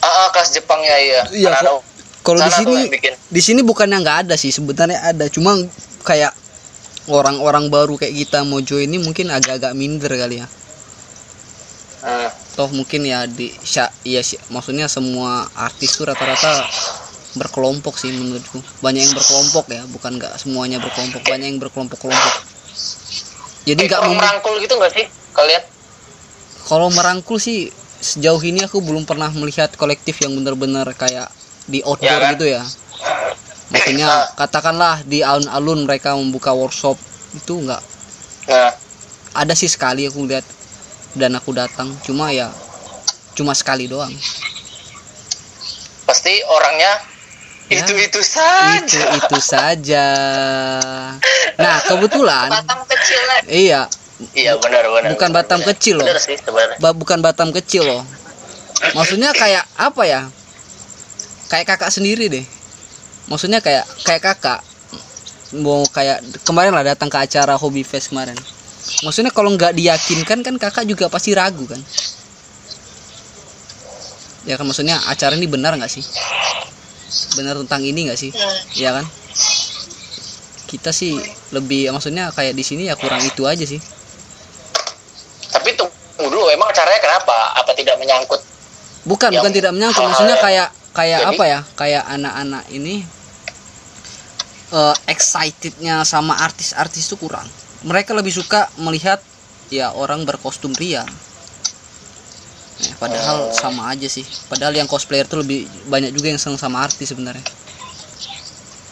[0.00, 1.20] Ah, ah, kelas Jepang ya iya.
[1.28, 1.84] Iya, Anak-anak
[2.20, 2.74] kalau di sini
[3.10, 5.24] di sini bukannya nggak ada sih sebenarnya ada.
[5.32, 5.56] Cuma
[6.04, 6.32] kayak
[7.08, 10.48] orang-orang baru kayak kita mau join ini mungkin agak-agak minder kali ya.
[12.00, 12.32] Hmm.
[12.56, 16.64] toh mungkin ya di sya, iya sih maksudnya semua artis tuh rata-rata
[17.36, 18.60] berkelompok sih menurutku.
[18.80, 22.34] Banyak yang berkelompok ya bukan nggak semuanya berkelompok banyak yang berkelompok-kelompok.
[23.68, 25.06] Jadi Kayak nggak mem- merangkul gitu nggak sih
[25.36, 25.62] kalian?
[26.64, 27.68] kalau merangkul sih
[28.00, 31.28] sejauh ini aku belum pernah melihat kolektif yang benar-benar kayak
[31.70, 32.32] di outdoor Ya kan?
[32.34, 32.62] gitu ya
[33.70, 36.98] maksudnya katakanlah di alun-alun mereka membuka workshop
[37.32, 37.78] itu enggak
[38.42, 38.74] Nah,
[39.32, 40.42] ada sih sekali aku lihat
[41.14, 42.50] dan aku datang cuma ya
[43.32, 44.10] cuma sekali doang
[46.04, 47.06] pasti orangnya
[47.70, 47.86] Ya.
[47.86, 49.14] itu-itu itu saja.
[49.14, 50.06] itu saja
[51.54, 53.80] nah kebetulan Batam kecil lah iya
[54.34, 55.16] Iya benar benar.
[55.16, 55.68] Bukan benar, Batam benar.
[55.72, 56.04] kecil loh.
[56.04, 56.76] Benar sih sebenarnya.
[56.76, 58.02] ba- bukan Batam kecil loh
[58.90, 60.20] maksudnya kayak apa ya
[61.50, 62.46] kayak kakak sendiri deh.
[63.26, 64.60] Maksudnya kayak kayak kakak.
[65.58, 68.38] Mau kayak kemarin lah datang ke acara Hobby Fest kemarin.
[69.02, 71.82] Maksudnya kalau nggak diyakinkan kan kakak juga pasti ragu kan?
[74.46, 76.06] Ya kan maksudnya acara ini benar nggak sih?
[77.34, 78.30] Benar tentang ini nggak sih?
[78.30, 78.58] Hmm.
[78.78, 79.04] ya kan?
[80.70, 81.18] Kita sih
[81.50, 83.82] lebih maksudnya kayak di sini ya kurang itu aja sih.
[85.50, 87.58] Tapi tunggu dulu, emang acaranya kenapa?
[87.58, 88.38] Apa tidak menyangkut?
[89.04, 90.04] bukan bukan tidak menyangkut.
[90.04, 91.30] maksudnya kayak kayak Jadi?
[91.30, 91.60] apa ya?
[91.74, 92.94] Kayak anak-anak ini
[94.70, 97.46] eh, excitednya sama artis-artis itu kurang.
[97.82, 99.18] Mereka lebih suka melihat
[99.68, 101.02] ya orang berkostum pria.
[102.80, 103.52] Ya, padahal Oh.
[103.52, 104.24] sama aja sih.
[104.46, 107.44] Padahal yang cosplayer tuh lebih banyak juga yang seneng sama artis sebenarnya.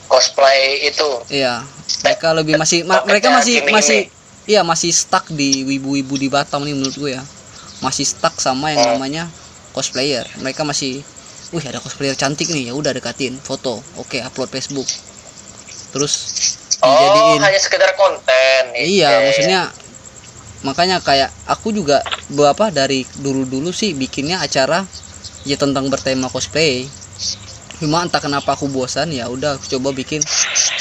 [0.09, 1.09] Cosplay itu.
[1.28, 1.61] iya.
[2.01, 4.01] Mereka lebih masih ma- mereka masih gini masih
[4.46, 7.22] iya masih stuck di wibu-wibu di Batam nih menurut gue ya.
[7.78, 8.88] Masih stuck sama yang Oh.
[8.96, 9.28] namanya
[9.70, 10.24] cosplayer.
[10.36, 11.01] Mereka masih
[11.51, 12.70] wih ada cosplayer cantik nih.
[12.70, 13.36] Ya udah dekatin.
[13.40, 13.80] Foto.
[13.96, 14.88] Oke upload Facebook.
[15.92, 16.14] Terus
[16.78, 17.42] Oh, dijadiin.
[17.42, 18.62] hanya sekedar konten.
[18.78, 19.22] iya Oke.
[19.26, 19.61] maksudnya
[20.62, 24.86] makanya kayak aku juga berapa dari dulu-dulu sih bikinnya acara
[25.42, 26.86] ya tentang bertema cosplay.
[27.82, 30.22] Cuma entah kenapa aku bosan ya udah aku coba bikin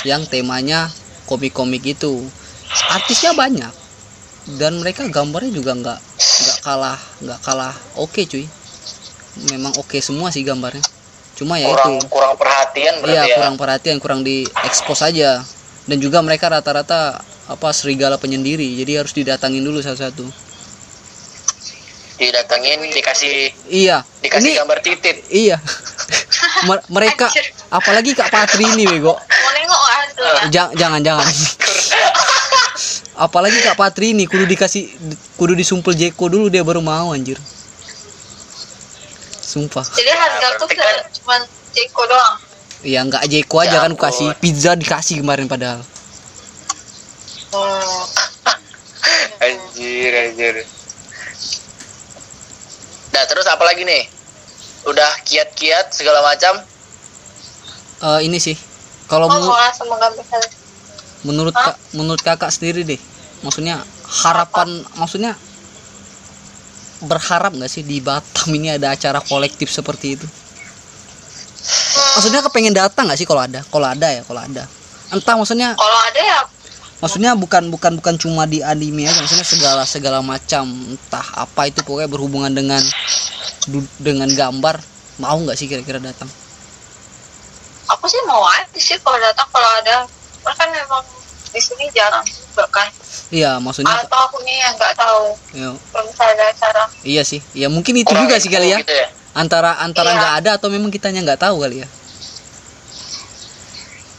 [0.05, 0.85] yang temanya
[1.25, 2.29] komik-komik itu
[2.93, 3.73] artisnya banyak.
[4.53, 8.45] Dan mereka gambarnya juga nggak nggak kalah nggak kalah oke cuy
[9.53, 10.81] memang oke semua sih gambarnya.
[11.37, 12.09] Cuma ya kurang itu.
[12.09, 13.35] kurang perhatian berarti iya ya.
[13.37, 15.45] kurang perhatian kurang di expose aja.
[15.87, 18.75] Dan juga mereka rata-rata apa serigala penyendiri.
[18.75, 20.25] Jadi harus didatangin dulu satu-satu.
[22.17, 24.01] Didatengin, dikasih iya.
[24.25, 25.21] dikasih ini gambar titit.
[25.29, 25.61] iya.
[26.67, 27.45] Mer- mereka Anjir.
[27.69, 29.13] apalagi kak Patri ini bego.
[29.13, 30.43] Mau nengok hasilnya.
[30.49, 31.27] Ja- jangan jangan.
[33.17, 34.93] Apalagi kak Patri ini kudu dikasih
[35.41, 37.41] kudu disumpel Jeko dulu dia baru mau anjir
[39.47, 41.35] sumpah Jadi harga kan- cuma
[41.71, 42.35] Jeko doang.
[42.83, 45.79] ya nggak Jeko aja Ya kan aku kasih pizza dikasih kemarin padahal
[47.47, 48.03] Hmm.
[49.39, 50.55] Anjir, anjir.
[53.07, 54.03] Nah, terus apa lagi nih?
[54.83, 56.59] Udah kiat-kiat segala macam.
[57.97, 58.59] Eh, ini sih
[59.07, 59.39] kalau Oh,
[59.87, 60.27] menggambar
[61.23, 62.99] menurut kak menurut kakak sendiri deh
[63.41, 65.33] maksudnya harapan maksudnya
[67.03, 70.27] berharap nggak sih di Batam ini ada acara kolektif seperti itu?
[72.17, 73.61] Maksudnya kepengen datang nggak sih kalau ada?
[73.67, 74.63] Kalau ada ya kalau ada.
[75.13, 76.41] Entah maksudnya Kalau ada ya.
[76.97, 81.85] Maksudnya bukan bukan bukan cuma di anime aja maksudnya segala segala macam entah apa itu
[81.85, 82.81] pokoknya berhubungan dengan
[84.01, 84.81] dengan gambar.
[85.21, 86.29] Mau nggak sih kira-kira datang?
[87.93, 90.09] Aku sih mau aja sih kalau datang kalau ada.
[90.41, 91.03] Karena kan memang
[91.53, 92.25] di sini jarang
[92.67, 92.87] kan
[93.29, 97.39] iya maksudnya atau aku nih yang nggak tahu ya, kalau misalnya ada acara iya sih
[97.53, 99.07] ya mungkin itu Kurang juga sih kali ya gitu ya.
[99.33, 100.17] antara antara Iya.
[100.17, 101.87] nggak ada atau memang kitanya nggak tahu kali ya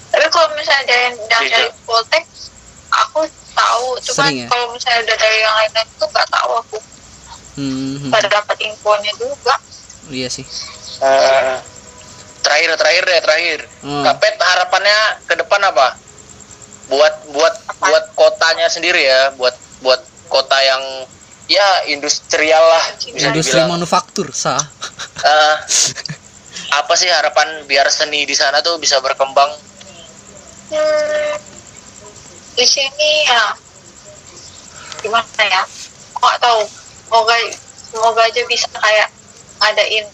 [0.08, 1.50] tapi kalau misalnya dari yang Iya.
[1.52, 2.24] dari Poltek
[2.88, 3.20] aku
[3.52, 4.48] tahu cuman Sering ya?
[4.48, 6.78] kalau misalnya udah dari yang lain tuh nggak tahu aku
[7.56, 9.54] hmm, hmm, nggak dapat infonya juga
[10.08, 10.46] iya sih
[10.98, 11.56] Eh,
[12.42, 13.60] terakhir terakhir deh terakhir.
[13.86, 14.02] Hmm.
[14.02, 15.94] Kapet harapannya ke depan apa?
[16.88, 17.84] Buat buat Apa?
[17.84, 20.82] buat kotanya sendiri ya, buat buat kota yang
[21.48, 23.72] ya industrial lah bisa industri dibilang.
[23.72, 24.60] manufaktur sah
[25.18, 25.56] Eh,
[26.80, 29.48] apa sih harapan biar seni di sana tuh bisa berkembang?
[30.68, 31.34] Hmm,
[32.52, 33.56] di sini ya
[35.00, 35.62] gimana ya?
[36.14, 36.60] Nggak tahu.
[37.08, 37.34] Semoga
[37.88, 39.08] semoga aja bisa kayak
[39.58, 40.04] ngadain.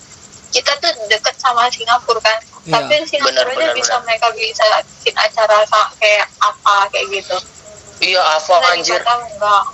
[0.54, 2.38] Kita tuh deket sama Singapura kan.
[2.64, 2.80] Iya.
[2.80, 3.44] Tapi aja benar,
[3.76, 4.64] bisa mereka bisa
[4.96, 5.60] bikin acara
[6.00, 7.36] kayak apa kayak gitu.
[8.00, 9.00] Iya, apa Nah, anjir?
[9.04, 9.64] Enggak.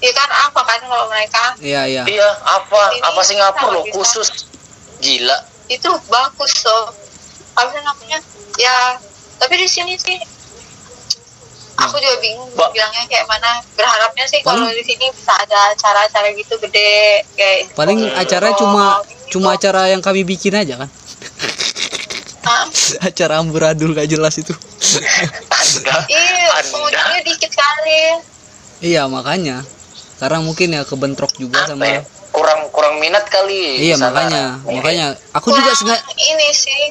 [0.00, 2.92] Iya kan apa kan kalau mereka iya iya Iya, apa?
[2.92, 3.94] Ini Apa Singapura loh bisa.
[3.96, 4.28] khusus?
[5.00, 5.36] Gila.
[5.64, 6.92] itu bagus loh.
[7.56, 8.20] Apa sih namanya?
[8.60, 9.00] Ya,
[9.40, 10.20] tapi di sini sih
[11.74, 16.30] aku juga bingung Ba- bilangnya kayak mana berharapnya sih kalau di sini bisa ada acara-acara
[16.32, 19.40] gitu gede kayak paling acara oh, cuma gitu.
[19.40, 20.88] cuma acara yang kami bikin aja kan?
[23.00, 24.52] Acara amburadul gak jelas itu
[25.48, 28.00] Anda, iya pengunjungnya dikit kali
[28.84, 29.64] iya makanya
[30.14, 32.00] sekarang mungkin ya kebentrok juga apa sama ya?
[32.30, 33.78] Kurang kurang minat kali.
[33.80, 34.10] iya sana.
[34.10, 34.74] makanya Mungkin.
[34.78, 36.82] makanya aku juga Kurang sengaja ini sih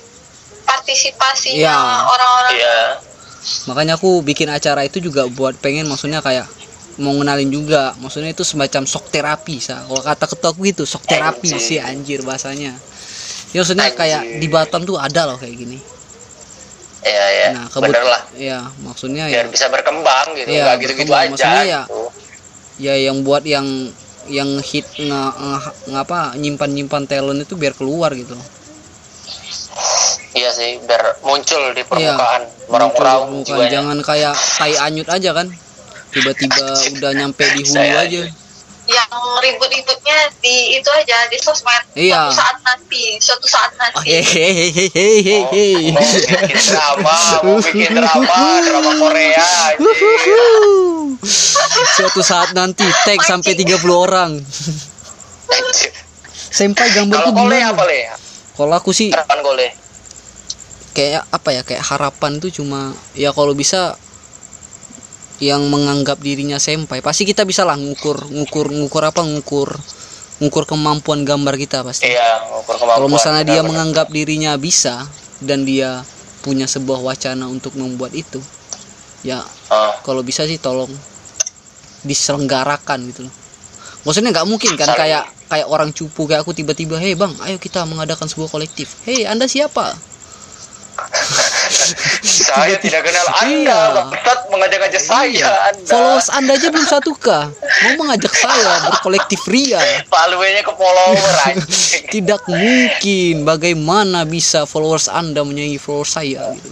[0.64, 1.78] partisipasinya Iya.
[2.04, 2.78] orang-orang Iya.
[3.68, 6.48] makanya aku bikin acara itu juga buat pengen maksudnya kayak
[6.96, 11.04] mau ngenalin juga maksudnya itu semacam shock terapi sa kalau kata ketua aku gitu shock
[11.04, 11.60] terapi Anjir.
[11.60, 12.78] sih anjir bahasanya
[13.54, 13.98] ya maksudnya Anjir.
[13.98, 15.78] kayak di Batam tuh ada loh kayak gini
[17.04, 17.48] Iya, iya.
[17.52, 18.22] nah Bener lah.
[18.34, 20.48] ya maksudnya ya Biar bisa berkembang gitu.
[20.50, 21.28] Iya, Nggak gitu-gitu aja.
[21.30, 22.02] Maksudnya ya- gitu.
[22.80, 23.68] ya yang buat yang
[24.24, 25.32] yang hit nggak
[25.86, 28.40] ngapa nyimpan nyimpan talent itu biar keluar gitu
[30.34, 32.42] iya sih biar muncul di Iya, permukaan
[33.44, 35.48] jiwanya jangan kayak tai anyut aja kan
[36.10, 36.66] tiba-tiba
[36.98, 38.22] udah nyampe di hulu Saya aja
[38.88, 41.84] yang ribut-ributnya di itu aja di sosmed.
[41.96, 42.28] Iya.
[42.28, 44.12] suatu saat nanti suatu saat nanti.
[44.12, 44.88] Hehehe
[45.94, 49.48] Oh, mau bikin drama mau bikin drama drama Korea
[51.96, 54.32] suatu saat nanti tag sampai 30 orang.
[56.54, 57.74] Senpai gambar kalau gimana?
[57.74, 58.00] apa le?
[58.54, 59.68] Kalau aku sih harapan kole.
[60.94, 63.98] kayak apa ya kayak harapan tuh cuma ya kalau bisa
[65.38, 69.76] yang menganggap dirinya senpai pasti kita bisa lah ngukur ngukur ngukur apa ngukur
[70.38, 72.10] ngukur kemampuan gambar kita pasti.
[72.10, 72.76] Iya kemampuan.
[72.80, 73.70] Kalau misalnya dia benar-benar.
[73.70, 75.08] menganggap dirinya bisa
[75.40, 76.04] dan dia
[76.42, 78.44] punya sebuah wacana untuk membuat itu
[79.24, 80.92] ya Ah, kalau bisa sih tolong
[82.04, 83.34] diselenggarakan gitu loh.
[84.04, 87.56] Maksudnya nggak mungkin kan Saling- kayak kayak orang cupu kayak aku tiba-tiba hei bang ayo
[87.58, 89.00] kita mengadakan sebuah kolektif.
[89.08, 89.96] Hei anda siapa
[92.50, 93.80] saya tidak kenal anda.
[94.18, 94.42] Iya.
[94.50, 95.92] mengajak-ajak saya anda.
[95.92, 97.28] Followers anda aja belum satu k
[97.84, 99.80] mau mengajak saya berkolektif ria?
[100.08, 101.34] Paluenya ke follower
[102.14, 103.44] tidak mungkin.
[103.44, 106.72] Bagaimana bisa followers anda menyaingi followers saya gitu?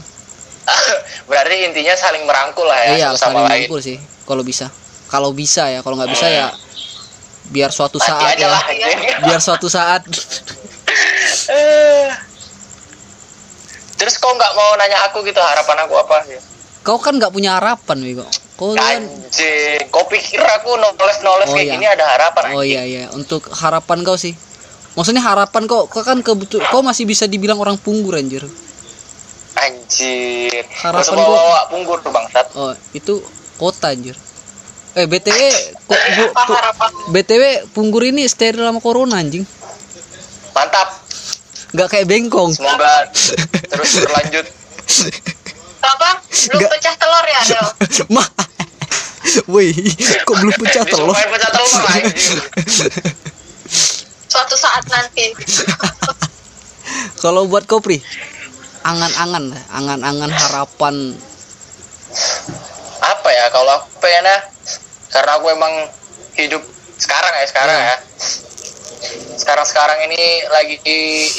[1.30, 4.70] Berarti intinya saling merangkul lah ya iya saling merangkul sih kalau bisa.
[5.12, 6.48] Kalau bisa ya kalau nggak bisa ya
[7.52, 8.48] biar suatu Mati saat ya.
[8.48, 8.64] lah
[9.28, 10.08] biar suatu saat.
[11.52, 12.31] Eh.
[14.02, 16.42] Terus kau nggak mau nanya aku gitu harapan aku apa sih?
[16.82, 18.26] Kau kan nggak punya harapan Wigo.
[18.58, 19.06] Kau kan
[19.88, 21.74] kau pikir aku noles noles Oh, kayak iya.
[21.78, 22.74] gini ada harapan oh anjing?
[22.74, 22.82] iya.
[22.84, 24.34] Iya untuk harapan kau sih.
[24.92, 28.42] Maksudnya harapan kau kau kan kebetul kau masih bisa dibilang orang punggur anjir.
[29.54, 32.46] Anjir Harapan harapan gua- bawa punggur tuh bangsat.
[32.56, 33.22] Oh itu
[33.56, 34.18] kota anjir.
[34.92, 35.38] Eh btw
[35.86, 36.34] kok bu-
[37.12, 39.46] btw punggur ini steril sama corona anjing.
[40.52, 41.01] Mantap
[41.72, 42.52] nggak kayak bengkong.
[42.52, 43.08] Semoga
[43.72, 44.46] terus berlanjut.
[45.82, 46.10] Apa?
[46.22, 46.72] Belum Nggak.
[46.78, 47.68] pecah telur ya Del?
[48.16, 48.28] Mah
[49.48, 49.72] woi
[50.28, 51.16] kok belum pecah telur?
[51.34, 51.70] pecah telur
[54.32, 55.36] suatu saat nanti.
[57.20, 58.00] Kalau buat kau pri
[58.82, 60.96] angan-angan lah angan-angan harapan.
[63.02, 64.38] Apa ya kalau aku pengennya
[65.12, 65.74] karena aku emang
[66.36, 66.64] hidup
[66.98, 67.90] sekarang ya sekarang Hmm.
[67.90, 67.98] ya
[69.38, 70.78] sekarang sekarang ini lagi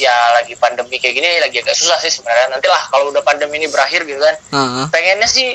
[0.02, 2.58] ya lagi pandemi kayak gini lagi agak susah sih sebenarnya.
[2.58, 4.34] Nantilah kalau udah pandemi ini berakhir gitu kan.
[4.50, 5.54] Ah pengennya sih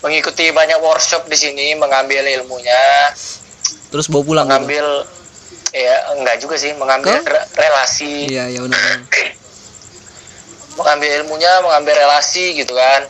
[0.00, 3.10] mengikuti banyak workshop di sini mengambil ilmunya.
[3.90, 4.54] Terus bawa pulang gitu.
[4.54, 4.86] mengambil
[5.70, 8.30] ya enggak juga sih mengambil re- relasi.
[8.30, 8.80] Iya iya benar
[10.78, 13.04] mengambil ilmunya mengambil relasi gitu kan.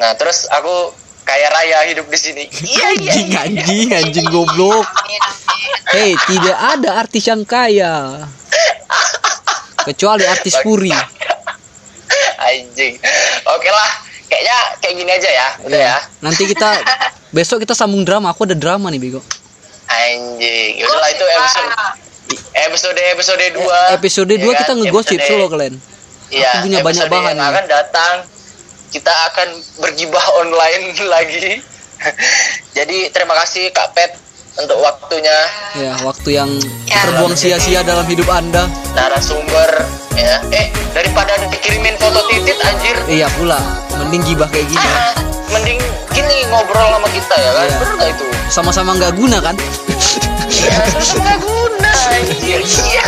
[0.00, 2.44] Nah terus aku kaya raya hidup di sini.
[2.48, 4.86] Iya iya anjing anjing anjing goblok.
[5.92, 8.24] hei tidak ada artis yang kaya.
[9.82, 10.92] Kecuali artis puri.
[12.38, 12.94] Anjing.
[13.46, 13.90] Oke lah
[14.26, 15.96] kayaknya kayak gini aja ya udah ya.
[16.20, 16.80] Nanti kita
[17.36, 18.30] besok kita sambung drama.
[18.30, 19.20] Aku ada drama nih bego.
[19.86, 20.82] Anjing.
[20.82, 21.70] Udahlah itu episode
[22.52, 25.76] episode episode 2 episode 2 kita ngegosip solo kalian
[26.32, 27.52] Iya, Aku punya banyak bahan yang nih.
[27.52, 28.14] akan datang.
[28.88, 29.48] Kita akan
[29.84, 31.60] bergibah online lagi.
[32.72, 34.16] Jadi terima kasih Kak Pet
[34.58, 35.38] untuk waktunya.
[35.72, 36.50] Ya waktu yang
[36.84, 37.00] Ya.
[37.08, 38.68] terbuang sia-sia dalam hidup anda.
[38.92, 39.70] Narasumber
[40.12, 40.40] ya.
[40.52, 42.96] Eh daripada dikirimin foto titit anjir.
[43.08, 43.58] Iya pula
[43.96, 44.84] mending gibah kayak gini.
[44.84, 45.12] Ah,
[45.52, 45.78] mending
[46.12, 47.64] gini ngobrol sama kita ya kan?
[47.64, 47.76] Iya.
[47.80, 48.24] bener nggak itu?
[48.52, 49.56] Sama-sama nggak guna kan?
[50.52, 52.60] Iya terus nggak guna anjir.
[52.60, 53.04] Iya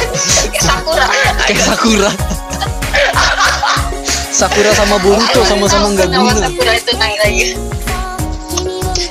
[0.49, 1.07] kayak sakura.
[1.45, 2.11] Kayak Sakura.
[4.35, 6.49] Sakura sama Boruto sama-sama nggak guna.
[6.49, 7.45] Sakura itu naik lagi.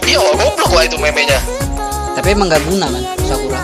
[0.04, 1.40] Iya goblok lah itu memenya
[2.14, 3.62] tapi emang nggak guna kan Sakura?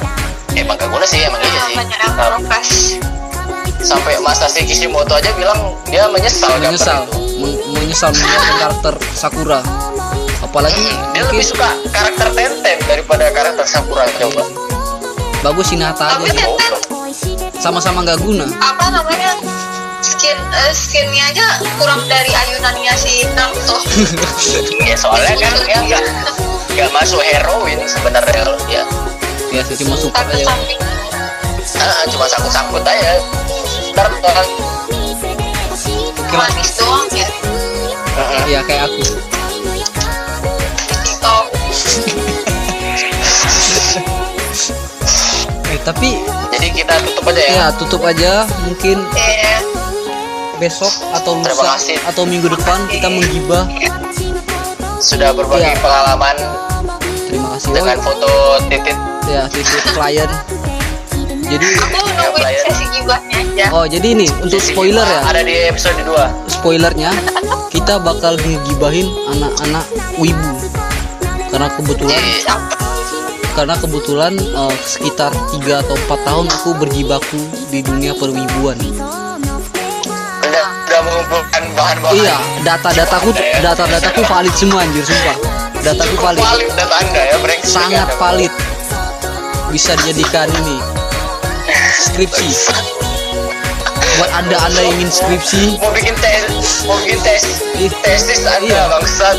[0.52, 1.76] Emang gak guna sih emang iya sih.
[1.78, 1.90] Yang
[2.20, 2.66] Nah,
[3.80, 7.06] sampai Masashi Kishimoto aja bilang dia menyesal menyesal.
[7.38, 9.60] men- menyesal mengeluarkan karakter Sakura.
[10.42, 14.44] Apalagi Hmm, dia mungkin lebih suka karakter Tenten daripada karakter Sakura coba.
[15.40, 16.36] Bagus aja sih.
[16.36, 16.74] Tenten
[17.56, 18.50] sama-sama nggak guna.
[18.60, 19.40] Apa namanya?
[20.02, 21.48] Skin eh, skinnya aja
[21.78, 23.78] kurang dari ayunannya si Naruto.
[24.90, 25.54] Ya soalnya kan
[25.86, 26.00] dia
[26.80, 28.84] nggak masuk heroin sebenarnya ya
[29.52, 30.56] ya sih cuma tapi aja.
[31.76, 33.20] Ah, cuma sangkut-sangkut aja.
[33.92, 34.48] Ntar orang
[36.32, 37.28] manis doang ya.
[38.48, 39.04] Ya kayak aku.
[41.04, 41.46] TikTok.
[45.70, 46.18] Eh tapi
[46.50, 47.54] jadi kita tutup aja ya?
[47.54, 48.32] Ya tutup aja
[48.66, 49.62] mungkin eh
[50.58, 51.76] besok atau lusa
[52.08, 53.68] atau minggu depan kita menggibah.
[55.00, 55.80] Sudah berbagi Iya.
[55.80, 56.36] pengalaman
[57.60, 58.32] masih dengan oh, foto
[58.72, 58.98] titit
[59.28, 60.32] ya titik klien.
[61.44, 63.66] Jadi Aku nungguin sesi gibahnya aja.
[63.76, 65.22] oh jadi ini untuk spoiler ya?
[65.28, 66.16] ada di episode 2
[66.48, 67.12] spoilernya
[67.68, 69.84] kita bakal ngegibahin anak-anak
[70.16, 70.52] wibu.
[71.52, 72.72] Karena kebetulan Siapa?
[73.60, 77.44] karena kebetulan eh, sekitar 3 atau 4 tahun aku berjibaku
[77.76, 78.80] di dunia perwibuan.
[80.48, 82.16] Udah udah mengumpulkan bahan-bahan.
[82.16, 86.42] Iya data-dataku data-dataku valid semua anjir sumpah dataku valid.
[86.44, 88.54] valid data anda ya brengsek sangat valid.
[89.70, 90.78] Bisa dijadikan ini
[92.02, 92.50] skripsi.
[94.20, 95.80] Buat anda anda ingin skripsi.
[95.80, 97.44] Mau bikin tes mau bikin tes
[98.04, 98.82] tesis anda iya.
[98.92, 99.38] bangsat.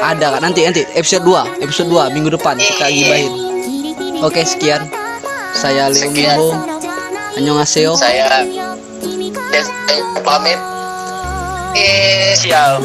[0.00, 0.40] ada kan?
[0.40, 0.82] Nanti nanti.
[0.96, 1.22] Episode
[1.60, 2.56] 2 episode 2 minggu depan.
[2.56, 3.32] Kita gibahin.
[4.24, 4.99] Oke sekian
[5.60, 6.08] saya Leo.
[6.08, 6.48] Minho.
[7.36, 7.92] Annyeonghaseyo.
[8.00, 8.48] Saya
[9.52, 10.56] Des eh, pamit.
[11.76, 12.80] Eh sial.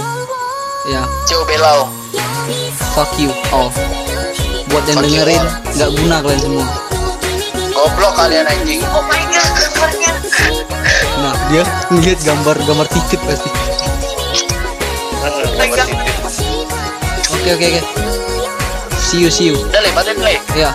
[0.91, 1.01] Ya.
[1.23, 1.87] Ciao belau
[2.95, 3.31] fuck you.
[3.51, 3.71] All
[4.71, 5.43] buat yang Fuck dengerin
[5.75, 6.65] nggak guna kalian semua.
[7.75, 8.81] Goblok kalian anjing.
[8.95, 10.11] Oh my god, gambarnya.
[11.19, 13.49] nah dia ngeliat gambar gambar titik pasti.
[17.35, 17.81] Oke oke oke.
[18.95, 19.59] See you see you.
[19.59, 20.35] Udah lebatin le.
[20.55, 20.71] Ya